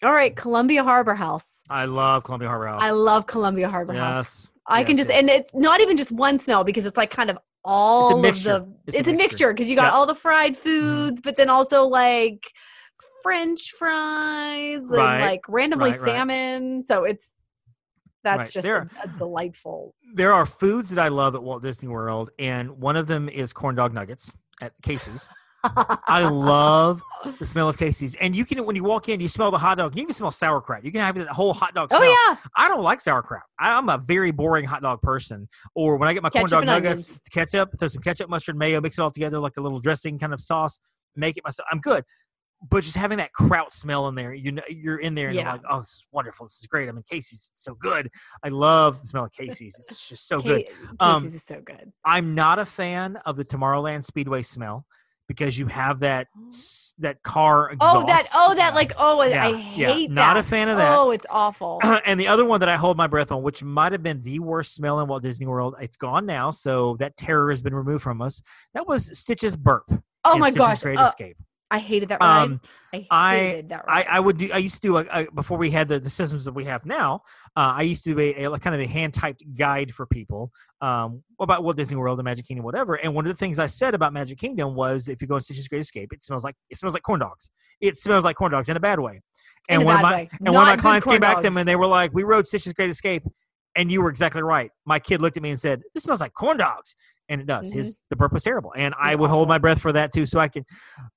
[0.03, 1.63] all right, Columbia Harbor House.
[1.71, 2.83] I love Columbia Harbor House.
[2.83, 4.17] I love Columbia Harbor House.
[4.17, 4.51] Yes.
[4.67, 7.31] I can yes, just, and it's not even just one smell because it's like kind
[7.31, 8.67] of all of the.
[8.87, 9.53] It's It's, a mixture.
[9.55, 12.45] because you got all the fried foods, but then also like
[13.25, 15.21] French fries and Right.
[15.21, 16.09] like randomly Right, right.
[16.15, 16.83] salmon.
[16.85, 17.33] So it's
[18.23, 18.53] that's Right.
[18.53, 19.95] just There- a, a delightful.
[20.15, 23.53] there are foods that I love at Walt Disney World, and one of them is
[23.53, 25.29] corn dog nuggets at Casey's.
[26.09, 27.03] I love
[27.39, 29.79] the smell of Casey's, and you can when you walk in, you smell the hot
[29.79, 29.97] dog.
[29.97, 30.85] You can smell sauerkraut.
[30.85, 31.89] You can have the whole hot dog.
[31.91, 33.43] Oh yeah, I don't like sauerkraut.
[33.59, 35.49] I, I'm a very boring hot dog person.
[35.75, 37.21] Or when I get my corn dog nuggets, onions.
[37.33, 40.35] ketchup, throw some ketchup, mustard, mayo, mix it all together like a little dressing kind
[40.35, 40.79] of sauce.
[41.17, 41.67] Make it myself.
[41.73, 42.05] I'm good.
[42.71, 45.45] But just having that kraut smell in there, you know, you're in there and you're
[45.45, 46.47] like, oh, this is wonderful.
[46.47, 46.89] This is great.
[46.89, 47.51] I mean, Casey's.
[47.55, 48.11] So good.
[48.43, 49.77] I love the smell of Casey's.
[49.79, 50.65] It's just so good.
[50.67, 51.93] Ca- Casey's Um, is so good.
[52.07, 54.87] I'm not a fan of the Tomorrowland Speedway smell
[55.29, 56.29] because you have that
[56.99, 57.97] that car exhaust.
[57.97, 58.29] Oh that!
[58.35, 58.75] Oh that!
[58.75, 60.97] Like oh, I- Yeah, I yeah, hate not a fan of that.
[60.97, 61.81] Oh, it's awful.
[62.07, 64.39] and the other one that I hold my breath on, which might have been the
[64.39, 68.03] worst smell in Walt Disney World, it's gone now, so that terror has been removed
[68.03, 68.43] from us.
[68.75, 69.85] That was Stitch's burp.
[70.25, 70.81] Oh my Stitch's gosh!
[70.83, 71.37] Great uh, Escape.
[71.71, 72.43] I hated that ride.
[72.45, 72.61] Um,
[72.93, 74.07] I I- hated that ride.
[74.09, 74.51] I would do.
[74.53, 76.85] I used to do a, a before we had the, the systems that we have
[76.87, 77.23] now.
[77.57, 80.53] Uh, I used to do a, a kind of a hand typed guide for people
[80.81, 82.95] um, about Walt Disney World and Magic Kingdom, whatever.
[82.95, 85.41] And one of the things I said about Magic Kingdom was, if you go on
[85.41, 87.51] Stitch's Great Escape, it smells like it smells like corn dogs.
[87.81, 89.23] It smells like corn dogs in a bad way.
[89.69, 90.29] In And a when bad my way.
[90.33, 92.73] and Not my clients came back to them and they were like, "We rode Stitch's
[92.75, 93.25] Great Escape,"
[93.75, 94.71] and you were exactly right.
[94.85, 96.95] My kid looked at me and said, "This smells like corn dogs."
[97.29, 97.71] And it does.
[97.73, 100.27] His the burp was terrible, and I would hold my breath for that too.
[100.27, 100.65] So I can,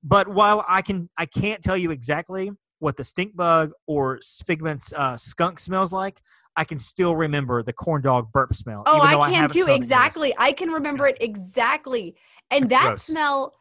[0.03, 2.49] but while I can, I can't tell you exactly
[2.79, 6.21] what the stink bug or Figment's uh, skunk smells like.
[6.55, 8.83] I can still remember the corn dog burp smell.
[8.85, 9.61] Oh, I can haven't too.
[9.63, 9.85] smelled it in years.
[9.85, 10.33] Exactly.
[10.37, 12.15] I can remember it exactly.
[12.49, 13.03] And It's that gross.
[13.03, 13.53] smell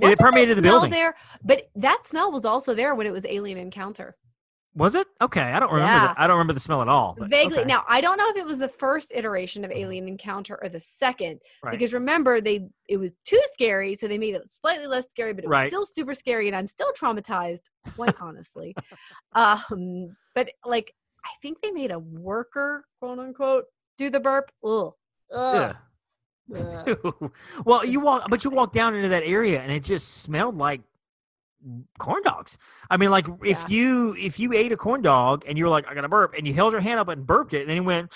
[0.00, 0.90] it permeated the building.
[0.90, 4.16] there, but that smell was also there when it was Alien Encounter.
[4.78, 5.06] Was it?
[5.20, 5.92] Okay, I don't remember.
[5.92, 6.14] Yeah.
[6.14, 7.14] The, I don't remember the smell at all.
[7.18, 7.58] but Vaguely.
[7.58, 7.66] okay.
[7.68, 10.78] Now, I don't know if it was the first iteration of Alien Encounter or the
[10.80, 11.72] second, Right.
[11.72, 15.44] because remember they it was too scary, so they made it slightly less scary, but
[15.44, 15.68] it was Right.
[15.70, 17.62] still super scary, and I'm still traumatized,
[17.96, 18.74] quite honestly.
[19.34, 20.92] Um, but like
[21.24, 23.64] I think they made a worker, quote unquote,
[23.98, 24.50] do the burp.
[24.64, 24.92] Ugh.
[25.34, 25.76] Ugh.
[26.56, 27.32] Ugh.
[27.64, 30.80] well, you walk, but you walk down into that area, and it just smelled like
[31.98, 32.56] corn dogs.
[32.90, 35.86] I mean, like if you if you ate a corn dog and you were like,
[35.88, 37.76] "I got to burp," and you held your hand up and burped it, and then
[37.78, 38.12] you went,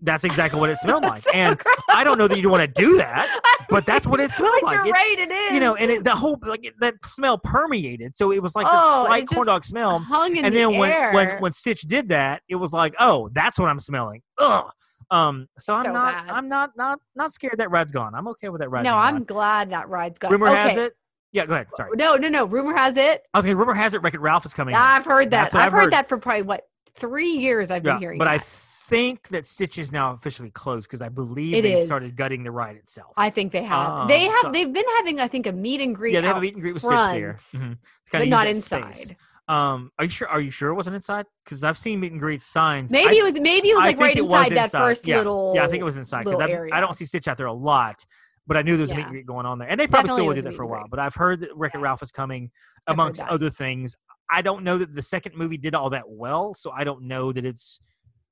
[0.00, 1.76] "That's exactly what it smelled like." So and gross.
[1.90, 3.28] I don't know that you want to do that,
[3.68, 4.76] but that's what it smelled like.
[4.76, 5.52] You're It- right, it is.
[5.52, 8.66] You know, and it, the whole like it- that smell permeated, so it was like
[8.68, 9.98] Oh, that slight corn dog smell.
[9.98, 11.12] hung in and the then when, air.
[11.12, 14.22] when when Stitch did that, it was like, oh, that's what I'm smelling.
[14.38, 14.70] Ugh.
[15.10, 15.46] Um.
[15.58, 16.26] So I'm So not.
[16.26, 16.34] bad.
[16.34, 16.70] I'm not.
[16.76, 16.98] Not.
[17.14, 18.14] Not scared that ride's gone.
[18.14, 18.84] I'm okay with that ride.
[18.84, 19.24] no, I'm gone.
[19.24, 20.32] glad that ride's gone.
[20.32, 20.56] Rumor okay.
[20.56, 20.94] has it.
[21.36, 21.46] Yeah.
[21.46, 21.66] Go ahead.
[21.76, 21.90] Sorry.
[21.96, 22.44] No, no, no.
[22.46, 23.22] Rumor has it.
[23.34, 23.58] I was going.
[23.58, 24.02] Rumor has it.
[24.02, 24.74] Wreck It Ralph is coming.
[24.74, 24.80] in.
[24.80, 25.54] I've heard that.
[25.54, 25.92] I've, I've heard, heard.
[25.92, 27.70] that for probably what three years.
[27.70, 28.18] I've been Yeah, hearing.
[28.18, 32.16] but I think that Stitch is now officially closed because I believe It they started
[32.16, 33.12] gutting the ride itself.
[33.16, 33.88] I think they have.
[33.90, 34.36] Um, they have.
[34.42, 36.14] so- they've been having, I think, a meet and greet.
[36.14, 37.34] yeah, they have a meet and greet with Stitch there.
[37.34, 37.78] Mhm.
[38.12, 38.96] But not inside.
[38.96, 39.14] space.
[39.48, 40.28] Um, are you sure?
[40.28, 41.26] Are you sure it wasn't inside?
[41.44, 42.90] Because I've seen meet and greet signs.
[42.90, 43.40] Maybe I- it was.
[43.40, 45.18] Maybe it was I like right was inside that first yeah.
[45.18, 45.52] little.
[45.54, 48.04] Yeah, I think it was inside because I don't see Stitch out there a lot,
[48.46, 50.08] but I knew there was a meet and greet going on there, and they probably
[50.08, 50.86] Definitely still will do that for a while.
[50.88, 51.84] But I've heard that Wreck It Yeah.
[51.84, 52.50] Ralph is coming
[52.86, 53.96] I've amongst other things.
[54.30, 57.32] I don't know that the second movie did all that well, so I don't know
[57.32, 57.78] that it's.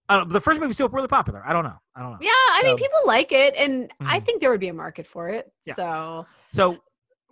[0.09, 1.43] I don't, the first movie's still really popular.
[1.47, 1.77] I don't know.
[1.97, 2.19] I don't know.
[2.21, 4.25] Yeah, I mean, people like it, and I Mhm.
[4.27, 5.51] think there would be a market for it.
[5.67, 5.75] Yeah.
[5.75, 6.79] So So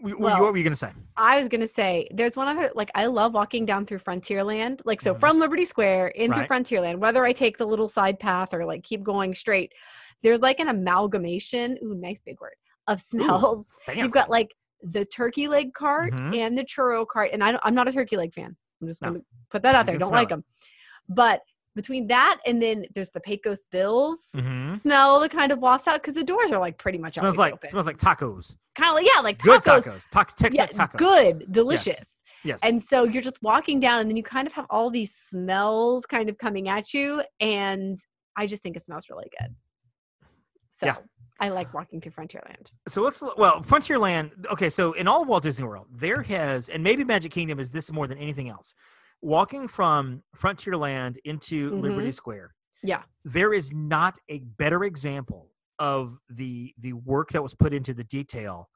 [0.00, 0.90] Well- what were you going to say?
[1.16, 4.80] I was gonna say there's one other like I love walking down through Frontierland.
[4.84, 5.20] Like so Mhm.
[5.20, 6.48] from Liberty Square into Right.
[6.48, 9.72] Frontierland, whether I take the little side path or like keep going straight,
[10.22, 12.54] there's like an amalgamation, ooh, nice big word,
[12.88, 13.66] of smells.
[13.84, 14.00] Fancy.
[14.02, 16.36] You've got like the turkey leg cart Mhm.
[16.36, 17.30] and the churro cart.
[17.32, 18.56] And I don't, I'm not a turkey leg fan.
[18.80, 19.20] I'm just gonna
[19.50, 19.96] put that out there.
[19.98, 20.30] Don't like it.
[20.30, 20.44] them.
[21.08, 21.40] But
[21.74, 24.78] between that and then there's the Pecos Bills Mhm.
[24.78, 27.54] smell the kind of wafts out because the doors are like pretty much Smells like
[27.54, 27.70] open.
[27.70, 28.56] smells like tacos.
[28.74, 29.84] kind of like yeah, like Good tacos.
[29.84, 30.02] tacos.
[30.10, 30.96] Tac- Tex-Mex Yeah, tacos.
[30.98, 32.18] good, delicious.
[32.44, 32.60] Yes.
[32.64, 36.04] And so you're just walking down, and then you kind of have all these smells
[36.06, 37.22] kind of coming at you.
[37.38, 37.98] And
[38.36, 39.54] I just think it smells really good.
[40.70, 40.96] So Yeah.
[41.40, 42.70] I like walking through Frontierland.
[42.88, 44.46] So let's well, Frontierland.
[44.52, 47.70] Okay, so in all of Walt Disney World, there has, and maybe Magic Kingdom is
[47.70, 48.74] this more than anything else.
[49.20, 52.14] Walking from Frontierland into Liberty Mhm.
[52.14, 53.02] Square, Yeah.
[53.24, 58.04] there is not a better example of the the work that was put into the
[58.04, 58.68] detail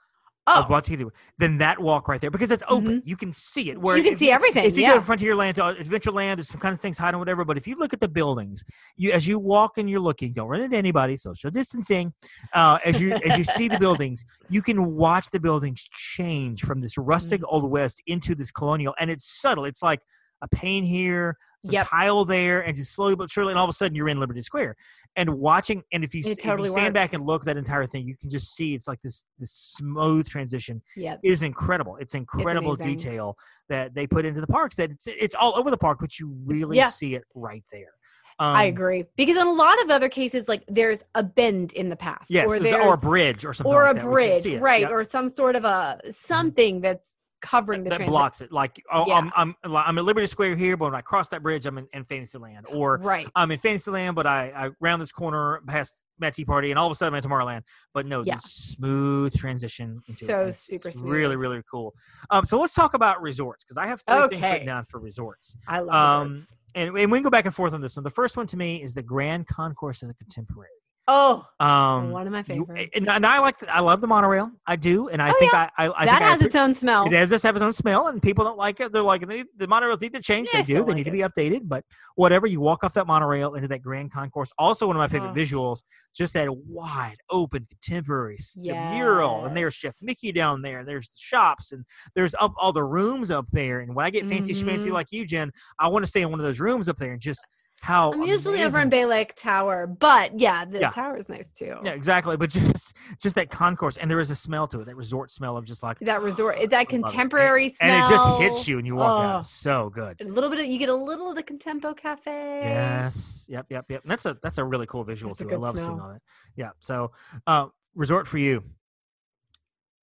[0.48, 3.02] Oh, of World than that walk right there because it's open.
[3.04, 3.80] You can see it.
[3.80, 4.94] Where You can if see everything, If you yeah.
[4.94, 7.44] go to Frontierland to Adventureland, there's some kind of things hiding, whatever.
[7.44, 8.62] But if you look at the buildings,
[8.96, 12.12] you as you walk and you're looking, don't run into anybody, social distancing.
[12.52, 16.80] Uh, as you as you see the buildings, you can watch the buildings change from
[16.80, 17.44] this rustic Mm.
[17.48, 19.64] old west into this colonial, and it's subtle.
[19.64, 20.00] It's like
[20.42, 21.36] a pane here,
[21.66, 21.88] some Yep.
[21.88, 24.42] tile there, and just slowly but surely, and all of a sudden you're in Liberty
[24.42, 24.76] Square.
[25.16, 27.46] And watching, and if you, It s- if you totally stand back and look at
[27.46, 31.20] that entire thing, you can just see it's like this this smooth transition Yep.
[31.22, 31.96] is incredible.
[31.96, 32.96] It's incredible amazing.
[32.96, 33.36] detail
[33.68, 34.76] that they put into the parks.
[34.76, 36.90] That it's it's all over the park, but you really Yeah.
[36.90, 37.92] see it right there.
[38.38, 39.04] I Um, agree.
[39.16, 42.26] Because in a lot of other cases, like there's a bend in the path.
[42.28, 43.72] Yes, or, or, a bridge or something.
[43.72, 44.04] or like a that.
[44.04, 44.82] Bridge, right?
[44.82, 44.90] Yep.
[44.90, 48.10] Or some sort of a something that's covering the that transit.
[48.10, 48.52] blocks it.
[48.52, 49.14] Like oh, Yeah.
[49.36, 51.86] I'm I'm I'm at Liberty Square here, but when I cross that bridge, I'm in,
[51.92, 52.66] in Fantasyland.
[52.68, 53.28] Or Right.
[53.34, 56.86] I'm in Fantasyland, but I, I round this corner past Mad Tea Party, and all
[56.86, 57.62] of a sudden I'm in Tomorrowland.
[57.92, 58.38] But no, Yeah.
[58.40, 59.90] smooth transition.
[59.90, 60.14] Into it.
[60.14, 61.94] So It's- super it's Really, really cool.
[62.30, 64.52] Um, so let's talk about resorts because I have three things Okay.
[64.52, 65.56] written down for resorts.
[65.68, 66.54] I love Um, resorts.
[66.74, 68.04] and, and we can go back and forth on this one.
[68.04, 70.70] The first one to me is the Grand Concourse of the Contemporary.
[71.08, 72.90] Oh, Um, one of my favorites.
[72.96, 74.50] and, and I like, I love the monorail.
[74.66, 75.70] I do, and I Oh, think yeah.
[75.78, 77.06] I, I, I that think I has its own smell.
[77.06, 78.90] It does have its own smell, and people don't like it.
[78.90, 80.48] They're like, they, the monorails need to change.
[80.52, 80.74] Yeah, I they do.
[80.74, 81.60] They like need to be updated.
[81.68, 81.84] But
[82.16, 84.52] whatever, you walk off that monorail into that grand concourse.
[84.58, 85.32] Also, one of my favorite Oh.
[85.34, 85.82] visuals,
[86.12, 90.84] just that wide open contemporary s- the mural, and there's Chef Mickey down there.
[90.84, 91.84] There's the shops, and
[92.16, 93.78] there's up all the rooms up there.
[93.78, 94.92] And when I get fancy schmancy Mhm.
[94.92, 97.20] like you, Jenn, I want to stay in one of those rooms up there and
[97.20, 97.46] just
[97.80, 100.90] how I'm usually over in Bay Lake Tower, but yeah, the Yeah.
[100.90, 101.76] tower is nice too.
[101.84, 102.36] Yeah, exactly.
[102.36, 105.56] But just just that concourse, and there is a smell to it, that resort smell
[105.56, 106.88] of just like That resort, it's that I love it.
[106.88, 109.22] contemporary and, smell, and it just hits you, and you walk Oh.
[109.38, 109.46] out.
[109.46, 110.20] So good.
[110.20, 112.60] A little bit of you get a little of the Contempo Cafe.
[112.64, 113.46] Yes.
[113.48, 113.66] Yep.
[113.70, 113.84] Yep.
[113.90, 114.02] Yep.
[114.02, 115.54] And that's a that's a really cool visual That's too.
[115.54, 116.22] I love seeing all that.
[116.56, 116.70] Yeah.
[116.80, 117.12] So,
[117.46, 118.64] uh, resort for you.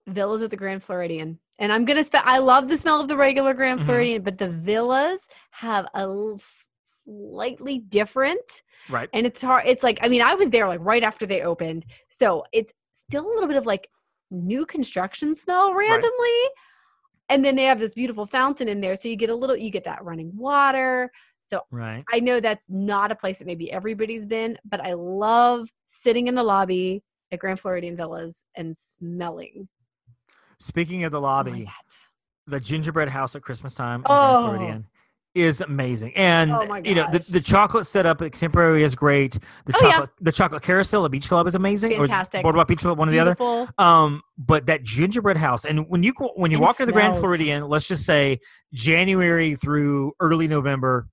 [0.07, 1.39] villas at the Grand Floridian.
[1.59, 2.26] And I'm gonna spend.
[2.28, 3.86] I love the smell of the regular Grand Mhm.
[3.86, 6.07] Floridian, but the villas have a
[7.03, 8.63] slightly different.
[8.89, 9.09] Right.
[9.13, 9.63] And it's hard.
[9.67, 13.25] It's like I mean, I was there like right after they opened, so it's still
[13.25, 13.87] a little bit of like
[14.31, 16.41] new construction smell randomly.
[17.29, 19.55] And then they have this beautiful fountain in there, so you get a little.
[19.55, 21.11] You get that running water.
[21.41, 22.03] So Right.
[22.11, 26.35] I know that's not a place that maybe everybody's been, but I love sitting in
[26.35, 29.67] the lobby at Grand Floridian Villas and smelling.
[30.59, 32.09] Speaking of the Oh, lobby, yes.
[32.47, 34.47] the gingerbread house at Christmas time Oh.
[34.47, 34.87] Grand Floridian
[35.36, 36.13] is amazing.
[36.15, 39.34] And Oh you know, the, the chocolate setup at Contemporary is great.
[39.65, 39.91] The Oh, yeah.
[39.91, 41.93] chocolate the chocolate carousel at Beach Club is amazing.
[41.93, 42.43] Or Fantastic.
[42.43, 43.31] Boardwalk Beach Club, one or the other.
[43.36, 43.67] Beautiful.
[43.77, 47.17] Um, but that gingerbread house, and when you when you And walk into the Grand.
[47.17, 48.39] Floridian, let's just say
[48.73, 51.07] January through early November,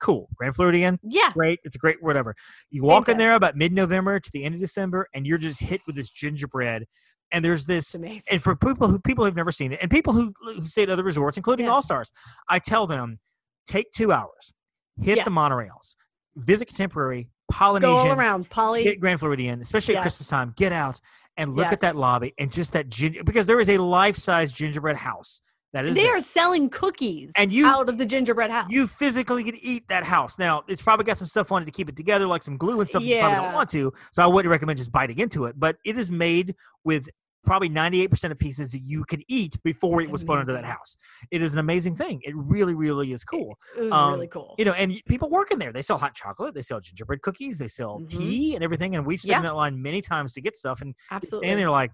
[0.00, 0.28] cool.
[0.36, 1.30] Grand Floridian, Yeah.
[1.32, 1.60] great.
[1.64, 2.34] It's a great whatever.
[2.70, 5.60] You walk in there about mid November to the end of December, and you're just
[5.60, 6.84] hit with this gingerbread.
[7.32, 7.94] And there's this,
[8.30, 10.90] and for people who people who've never seen it, and people who who stay at
[10.90, 11.72] other resorts, including Yeah.
[11.72, 12.12] All Stars,
[12.48, 13.18] I tell them
[13.66, 14.52] take two hours,
[15.00, 15.94] hit the monorails,
[16.36, 18.82] visit Contemporary, Go Polynesian, all around, Polly.
[18.84, 20.52] get Grand Floridian, especially at Christmas time.
[20.56, 21.00] Get out
[21.36, 21.74] and look Yes.
[21.74, 25.40] at that lobby and just that ginger because there is a life size gingerbread house
[25.72, 26.16] that is They there.
[26.16, 28.66] are selling cookies And you- out of the gingerbread house.
[28.70, 30.38] you physically can eat that house.
[30.38, 32.80] Now it's probably got some stuff on it to keep it together, like some glue
[32.80, 33.02] and stuff.
[33.02, 35.56] You probably don't want to, so I wouldn't recommend just biting into it.
[35.58, 36.54] But it is made
[36.84, 37.08] with
[37.46, 40.64] probably 98% of pieces that you could eat before It's it was put into that
[40.64, 40.96] house.
[41.30, 42.20] It is an amazing thing.
[42.24, 43.56] It really, really is cool.
[43.78, 44.54] it um, really cool.
[44.58, 45.72] You know, and people work in there.
[45.72, 48.10] They sell hot chocolate, they sell gingerbread cookies, they sell Mhm.
[48.10, 48.96] tea and everything.
[48.96, 49.36] And we've stood Yeah.
[49.38, 50.82] in that line many times to get stuff.
[50.82, 51.48] And Absolutely.
[51.48, 51.92] and they're like,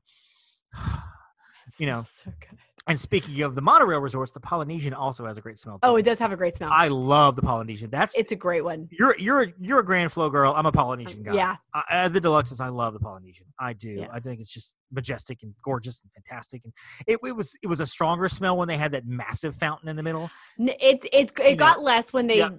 [1.78, 2.58] you know, so good.
[2.88, 5.78] And speaking of the monorail resorts, the Polynesian also has a great smell.
[5.84, 6.68] Oh, it does have a great smell.
[6.72, 7.90] I love the Polynesian.
[7.90, 8.88] That's it's a great one.
[8.90, 10.52] you're you're you're a Grand Flow girl.
[10.56, 11.34] I'm a Polynesian guy.
[11.34, 11.56] Yeah.
[11.88, 13.46] Uh, the deluxes, I love the Polynesian.
[13.60, 13.90] I do.
[13.90, 14.08] Yeah.
[14.12, 16.62] I think it's just majestic and gorgeous and fantastic.
[16.64, 16.72] And
[17.06, 19.94] it, it was it was a stronger smell when they had that massive fountain in
[19.94, 20.28] the middle.
[20.58, 22.50] It it it got less when they, Yeah.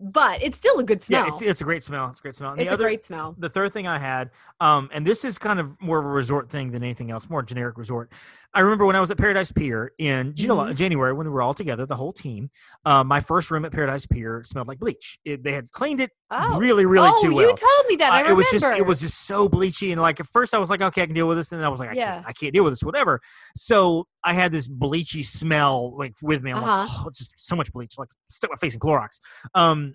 [0.00, 1.26] but it's still a good smell.
[1.26, 2.08] Yeah, it's, it's a great smell.
[2.10, 2.52] It's a great smell.
[2.52, 3.34] And It's the a other, great smell.
[3.38, 6.48] The third thing I had, um, and this is kind of more of a resort
[6.50, 8.10] thing than anything else, more generic resort.
[8.56, 10.74] I remember when I was at Paradise Pier in Mhm.
[10.74, 12.48] January when we were all together, the whole team.
[12.86, 15.18] Uh, my first room at Paradise Pier smelled like bleach.
[15.26, 16.58] It, they had cleaned it Oh.
[16.58, 17.42] really, really oh, too well.
[17.48, 18.12] you told me that.
[18.12, 18.32] I Uh, remember.
[18.32, 20.80] it was just it was just so bleachy and like at first I was like
[20.80, 22.14] okay I can deal with this and then I was like I, Yeah.
[22.14, 23.20] can't, I can't deal with this whatever
[23.54, 27.04] so I had this bleachy smell like with me I'm like Uh-huh.
[27.06, 29.20] oh, just so much bleach like stuck my face in Clorox
[29.54, 29.94] um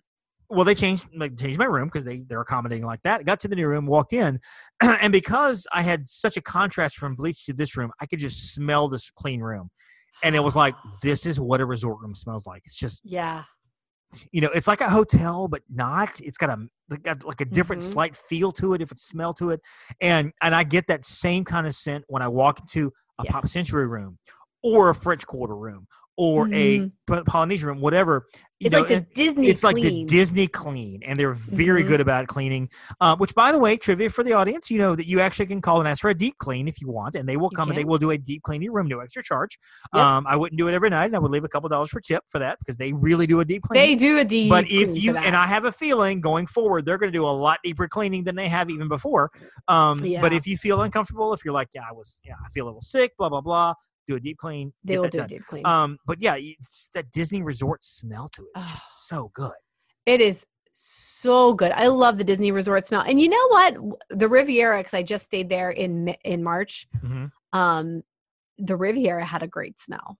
[0.51, 3.47] well they changed like changed my room because they they're accommodating like that got to
[3.47, 4.39] the new room walked in
[4.81, 8.53] and because I had such a contrast from bleach to this room I could just
[8.53, 9.69] smell this clean room
[10.23, 13.43] and it was like this is what a resort room smells like it's just yeah.
[14.31, 16.19] you know, it's like a hotel, but not.
[16.19, 16.57] It's got a
[16.89, 17.91] like got like a different Mhm.
[17.93, 19.61] slight feel to it, different smell to it,
[20.01, 23.31] and and I get that same kind of scent when I walk into a Yeah.
[23.31, 24.17] Pop Century room,
[24.63, 25.87] or a French Quarter room,
[26.18, 26.91] or a Mhm.
[27.09, 28.28] P- Polynesian room, whatever.
[28.59, 29.47] You It's know, like the Disney.
[29.47, 30.05] it's like the clean.
[30.05, 31.88] Disney clean, and they're very Mhm.
[31.88, 32.70] good about cleaning.
[32.99, 35.62] Uh, which, by the way, trivia for the audience, you know that you actually can
[35.62, 37.78] call and ask for a deep clean if you want, and they will come and
[37.78, 39.57] they will do a deep clean your room, no extra charge.
[39.95, 40.03] Yep.
[40.03, 41.99] Um, I wouldn't do it every night, and I would leave a couple dollars for
[42.01, 43.82] tip for that because they really do a deep clean.
[43.82, 44.49] They do a deep.
[44.51, 47.30] But if you and I have a feeling going forward, they're going to do a
[47.30, 49.32] lot deeper cleaning than they have even before.
[49.68, 52.66] Um, But if you feel uncomfortable, if you're like, yeah, I was, yeah, I feel
[52.66, 53.74] a little sick, blah blah blah,
[54.07, 54.73] do a deep clean.
[54.83, 55.65] they will do a deep clean.
[55.65, 56.37] Um, but yeah,
[56.93, 58.49] that Disney resort smell to it.
[58.55, 58.71] It's Ah.
[58.73, 59.53] just so good.
[60.05, 61.71] It is so good.
[61.73, 63.01] I love the Disney resort smell.
[63.01, 63.77] And you know what?
[64.09, 66.87] The Riviera, because I just stayed there in in March.
[66.99, 68.03] hmm Um,
[68.57, 70.17] the Riviera had a great smell.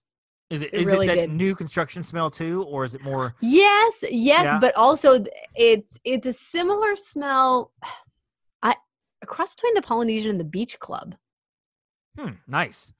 [0.50, 1.30] Is it It is really it that did.
[1.30, 3.34] new construction smell too, or is it more?
[3.40, 4.58] Yes, yes, Yeah.
[4.60, 5.24] but also
[5.54, 7.72] it's it's a similar smell.
[8.62, 8.76] I
[9.22, 11.14] a cross between the Polynesian and the Beach Club.
[12.18, 12.92] Hmm, nice.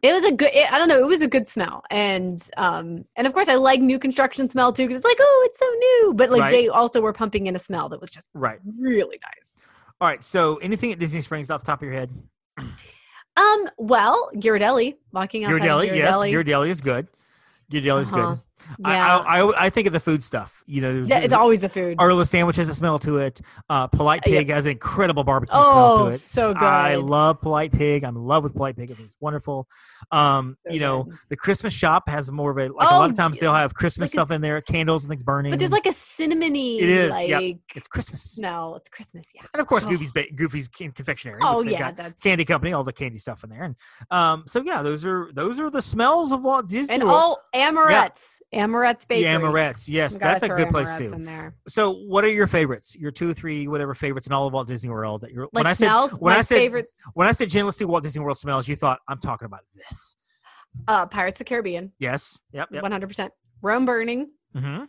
[0.00, 0.50] It was a good.
[0.54, 0.98] It, I don't know.
[0.98, 4.72] It was a good smell, and um, and of course I like new construction smell
[4.72, 6.14] too because it's like oh, it's so new.
[6.14, 6.50] But like Right.
[6.52, 8.58] they also were pumping in a smell that was just Right.
[8.78, 9.64] really nice.
[10.00, 10.24] All right.
[10.24, 12.10] So anything at Disney Springs off the top of your head?
[13.36, 16.14] Um, well, Ghirardelli walking outside Ghirardelli, of yes.
[16.14, 16.32] Ghirardelli.
[16.44, 17.08] Ghirardelli is good.
[17.70, 18.34] Ghirardelli is Uh-huh.
[18.34, 18.40] good.
[18.84, 20.61] I, Yeah, I, I I think of the food stuff.
[20.72, 21.98] You know, That- it's always the food.
[22.00, 23.42] Earl of Sandwich has a smell to it.
[23.68, 24.38] Uh, Polite Uh, yeah.
[24.38, 26.18] Pig has an incredible barbecue Oh, smell to it.
[26.18, 26.62] so good.
[26.62, 28.04] I love Polite Pig.
[28.04, 28.90] I'm in love with Polite Pig.
[28.90, 29.68] It's wonderful.
[30.10, 31.18] Um, So you know, good.
[31.28, 33.74] the Christmas shop has more of a like a lot of Oh, times they'll have
[33.74, 35.50] Christmas like stuff in there, candles and things burning.
[35.52, 36.78] but there's like a cinnamony.
[36.80, 37.42] It is, Like, yep.
[37.76, 38.38] it's Christmas.
[38.38, 39.28] no, it's Christmas.
[39.34, 39.42] Yeah.
[39.52, 39.90] And of course, Oh.
[39.90, 41.38] Goofy's ba- Goofy's confectionery.
[41.42, 43.76] Oh yeah, that's candy company, all the candy stuff in there, and
[44.10, 47.36] um, so yeah, those are those are the smells of Walt Disney and World.
[47.54, 49.30] oh, Amorette's, Amorette's the Bakery.
[49.30, 51.12] Amorettes, yes, that's a throw good place too.
[51.14, 51.54] In there.
[51.68, 52.94] So, what are your favorites?
[52.96, 55.66] Your two, three, whatever favorites in all of Walt Disney World that you're Like when
[55.66, 56.12] I said smells.
[56.12, 58.68] when my I said favorite, when I said Jenn, Walt Disney World smells.
[58.68, 60.16] You thought I'm talking about this?
[60.88, 62.38] uh, Pirates of the Caribbean, Yes.
[62.52, 62.72] Yep.
[62.72, 63.32] One hundred percent.
[63.60, 64.84] Rome burning, hmm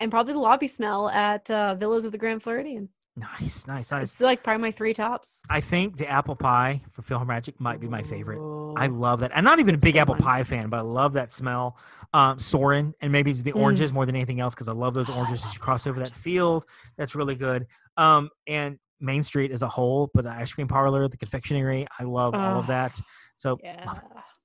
[0.00, 2.88] and probably the lobby smell at uh, Villas of the Grand Floridian.
[3.20, 4.02] Nice, nice, nice.
[4.04, 5.42] It's like probably my three tops.
[5.50, 8.40] I think the apple pie for Phil Magic might be my favorite.
[8.76, 9.36] I love that.
[9.36, 10.22] I'm not even a big good apple one.
[10.22, 11.76] pie fan, but I love that smell.
[12.14, 13.60] Um, Soarin' and maybe it's the Mm.
[13.60, 15.84] oranges more than anything else because I love those Oh, I oranges as you cross
[15.84, 16.64] those over that field.
[16.96, 17.66] That's really good.
[17.96, 22.04] Um, and Main Street as a whole, but the ice cream parlor, the confectionery, I
[22.04, 23.00] love all of Oh, that.
[23.36, 23.94] So Yeah,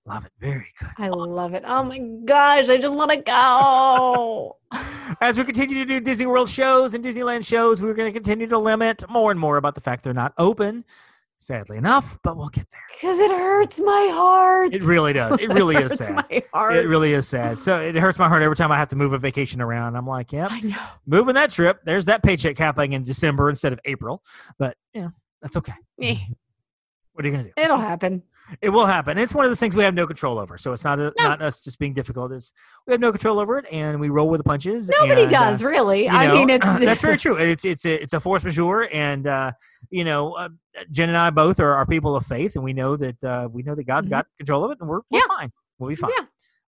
[0.05, 0.89] love it, very good.
[0.97, 1.63] I love it.
[1.65, 4.57] Oh my gosh, I just want to go.
[5.21, 8.47] As we continue to do Disney World shows and Disneyland shows, we're going to continue
[8.47, 10.83] to limit more and more about the fact they're not open.
[11.37, 12.81] Sadly enough, but we'll get there.
[12.93, 14.73] Because it hurts my heart.
[14.73, 15.37] It really does.
[15.39, 16.15] It really is hurts sad.
[16.29, 16.75] my heart.
[16.75, 17.59] It really is sad.
[17.59, 19.95] So it hurts my heart every time I have to move a vacation around.
[19.95, 20.77] I'm like, yep, I know.
[21.05, 21.81] moving that trip.
[21.83, 24.23] There's that paycheck happening in December instead of April.
[24.57, 25.09] But yeah,
[25.41, 25.73] that's okay.
[25.97, 26.35] Me.
[27.13, 27.51] What are you gonna do?
[27.57, 28.23] It'll happen.
[28.61, 29.17] It will happen.
[29.17, 30.57] It's one of those things we have no control over.
[30.57, 31.23] So it's not a, No.
[31.29, 32.31] not us just being difficult.
[32.31, 32.51] It's
[32.85, 34.89] we have no control over it, and we roll with the punches.
[34.89, 36.03] Nobody and, uh, does, really.
[36.05, 37.35] you I mean, it's that's very true.
[37.37, 39.51] It's it's a it's a force majeure, and uh,
[39.89, 40.49] you know, uh,
[40.91, 43.63] Jenn and I both are, are people of faith, and we know that uh, we
[43.63, 44.11] know that God's Mhm.
[44.11, 45.27] got control of it, and we're, we're Yeah.
[45.27, 45.49] fine.
[45.79, 46.11] We'll be fine.
[46.17, 46.25] Yeah.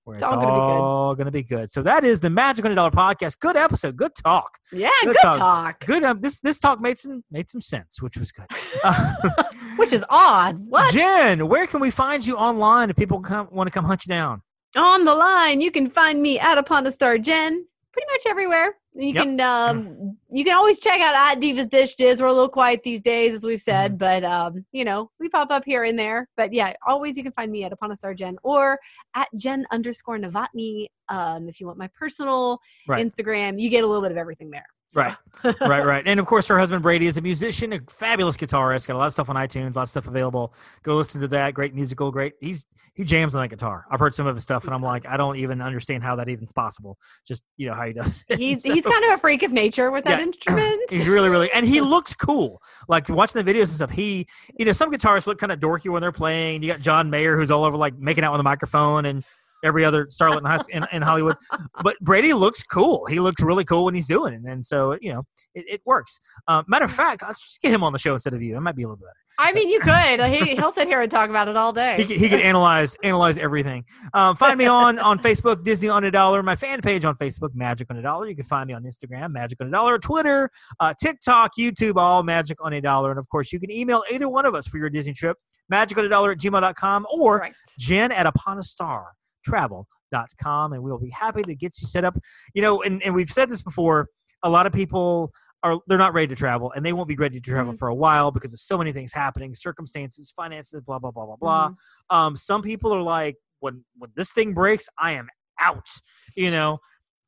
[0.09, 0.61] It's it's, all gonna be good.
[0.61, 1.69] all going to be good.
[1.73, 3.41] So that is the Magic on a Dollar Podcast.
[3.41, 3.97] Good episode.
[3.97, 4.59] Good talk.
[4.71, 5.37] Yeah, Good good, talk.
[5.37, 5.85] talk.
[5.85, 6.05] Good.
[6.05, 8.47] Um, this this talk made some made some sense, which was good.
[8.85, 9.15] Uh,
[9.77, 10.59] Which is odd.
[10.69, 10.93] What?
[10.93, 14.11] Jenn, where can we find you online if people come want to come hunt you
[14.11, 14.43] down?
[14.77, 18.77] On the line, you can find me at Upon the Star Jenn pretty much everywhere.
[18.99, 19.23] You Yep.
[19.25, 22.21] can um you can always check out at Divas Dish Diz.
[22.21, 23.99] We're a little quiet these days, as we've said, Mm-hmm.
[23.99, 26.29] but um, you know, we pop up here and there.
[26.37, 28.79] But yeah, always you can find me at Upon a Star Jenn or
[29.15, 30.87] at Jenn underscore Novotny.
[31.11, 32.59] Um, if you want my personal
[32.89, 33.05] Right.
[33.07, 34.67] Instagram, you get a little bit of everything there.
[34.89, 35.17] So- Right.
[35.61, 36.03] right, right.
[36.07, 38.87] And of course, her husband Brady is a musician, a fabulous guitarist.
[38.87, 40.55] Got a lot of stuff on iTunes, a lot of stuff available.
[40.83, 41.55] Go listen to that.
[41.55, 42.35] Great musical, great.
[42.41, 42.65] He's
[42.95, 43.85] he jams on that guitar.
[43.91, 46.31] I've heard some of his stuff, and I'm like, I don't even understand how that
[46.31, 46.97] even's possible.
[47.29, 48.25] Just you know how he does.
[48.29, 48.39] it.
[48.39, 50.25] He's So- he's kind of a freak of nature with that Yeah.
[50.27, 50.81] instrument.
[50.89, 52.63] He's really, really, and he looks cool.
[52.89, 53.91] Like watching the videos and stuff.
[53.91, 54.27] He,
[54.59, 56.63] you know, some guitarists look kind of dorky when they're playing.
[56.63, 59.25] You got John Mayer, who's all over like making out with a microphone, and
[59.65, 61.37] every other starlet in, in, in Hollywood.
[61.83, 63.07] But Brady looks cool.
[63.07, 66.19] He looks really cool when he's doing it, and so you know, it, it works.
[66.49, 68.55] Uh, matter of fact, let's just get him on the show instead of you.
[68.55, 69.13] That might be a little better.
[69.39, 70.21] I mean, you could.
[70.27, 72.03] He, he'll sit here and talk about it all day.
[72.03, 73.85] He he can analyze analyze everything.
[74.15, 76.43] Um, find me on on Facebook, Disney on a Dollar.
[76.43, 78.29] My fan page on Facebook, Magic on a Dollar.
[78.29, 80.51] You can find me on Instagram, Magic on a Dollar, Twitter,
[80.81, 83.11] uh, TikTok, YouTube, all Magic on a Dollar.
[83.11, 85.37] And of course, you can email either one of us for your Disney trip,
[85.69, 87.57] Magic on a Dollar at gmail.com or Correct.
[87.79, 89.13] Jenn at Upon a Star
[89.47, 92.17] Travel.com, and we'll be happy to get you set up.
[92.55, 94.09] You know, and, and we've said this before.
[94.43, 95.33] A lot of people
[95.63, 97.79] are they're not ready to travel, and they won't be ready to travel Mhm.
[97.79, 101.37] for a while because of so many things happening, circumstances, finances, blah blah blah blah
[101.37, 101.69] blah.
[101.71, 101.77] Mhm.
[102.11, 105.29] Um, some people are like, when when this thing breaks, I am
[105.59, 105.89] out.
[106.37, 106.79] You know,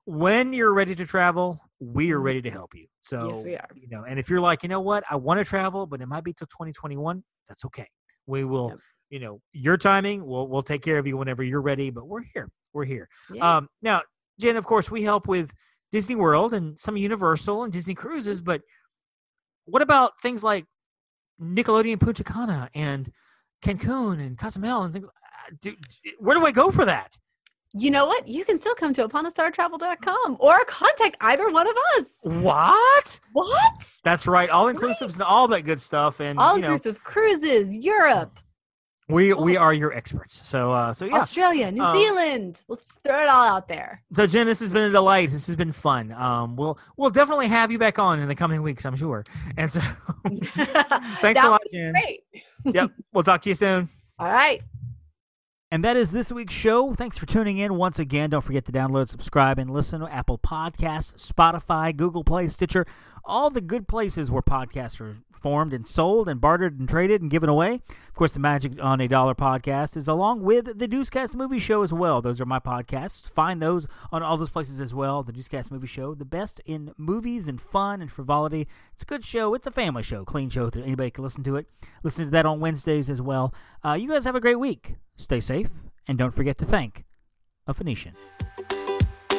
[0.04, 2.86] when you're ready to travel, we are ready to help you.
[3.00, 3.28] So Mm-hmm.
[3.34, 3.68] Yes, we are.
[3.74, 6.06] You know, and if you're like, you know what, I want to travel, but it
[6.06, 7.22] might be till 2021.
[7.48, 7.88] That's okay.
[8.26, 8.68] We will.
[8.70, 8.78] Yep.
[9.10, 10.26] You know, your timing.
[10.26, 11.90] We'll we'll take care of you whenever you're ready.
[11.90, 12.50] But we're here.
[12.72, 13.08] We're here.
[13.32, 13.56] Yeah.
[13.56, 14.02] Um, now,
[14.38, 15.50] Jenn, of course, we help with
[15.92, 18.60] Disney World and some Universal and Disney cruises, but
[19.64, 20.66] what about things like
[21.40, 23.10] Nickelodeon Punta Cana and
[23.62, 25.06] Cancun and Cozumel and things?
[25.08, 25.74] uh, Do,
[26.18, 27.16] where do I go for that?
[27.74, 28.26] you know what?
[28.26, 32.06] You can still come to uponastartravel.com or contact either one of us.
[32.22, 33.20] What?
[33.32, 34.00] What?
[34.04, 34.48] That's right.
[34.48, 36.20] All inclusives and all that good stuff.
[36.20, 38.38] And All you know, inclusive cruises, Europe,
[39.08, 40.40] we we are your experts.
[40.44, 41.14] So uh, so yeah.
[41.16, 42.62] Australia, New Um, Zealand.
[42.68, 44.02] Let's just throw it all out there.
[44.12, 45.30] So Jenn, this has been a delight.
[45.30, 46.12] This has been fun.
[46.12, 49.24] Um, we'll we'll definitely have you back on in the coming weeks, I'm sure.
[49.56, 49.80] And so,
[50.26, 51.92] thanks That a lot, Jenn.
[51.92, 52.20] Great.
[52.64, 53.88] Yep, we'll talk to you soon.
[54.18, 54.62] All right.
[55.70, 56.94] And that is this week's show.
[56.94, 58.30] Thanks for tuning in once again.
[58.30, 62.86] Don't forget to download, subscribe, and listen to Apple Podcasts, Spotify, Google Play, Stitcher,
[63.22, 67.30] all the good places where podcasts are formed and sold and bartered and traded and
[67.30, 67.74] given away.
[68.08, 71.82] Of course, the Magic on a Dollar podcast is along with the Deucecast Movie Show
[71.82, 72.20] as well.
[72.20, 73.28] Those are my podcasts.
[73.28, 75.22] Find those on all those places as well.
[75.22, 78.66] The Deucecast Movie Show, the best in movies and fun and frivolity.
[78.92, 79.54] It's a good show.
[79.54, 80.70] It's a family show, clean show.
[80.70, 81.66] that Anybody can listen to it.
[82.02, 83.54] Listen to that on Wednesdays as well.
[83.84, 84.96] Uh, you guys have a great week.
[85.16, 85.70] Stay safe,
[86.06, 87.04] and don't forget to thank
[87.66, 88.14] a Phoenician.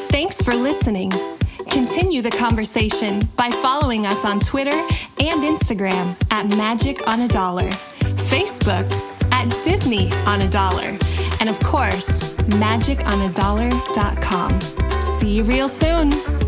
[0.10, 1.12] Thanks for listening.
[1.72, 7.70] Continue the conversation by following us on Twitter and Instagram at Magic on a Dollar,
[8.30, 8.91] Facebook
[9.32, 10.97] at Disney on a Dollar,
[11.39, 14.61] and of course, magiconadollar.com.
[15.03, 16.39] See you real soon.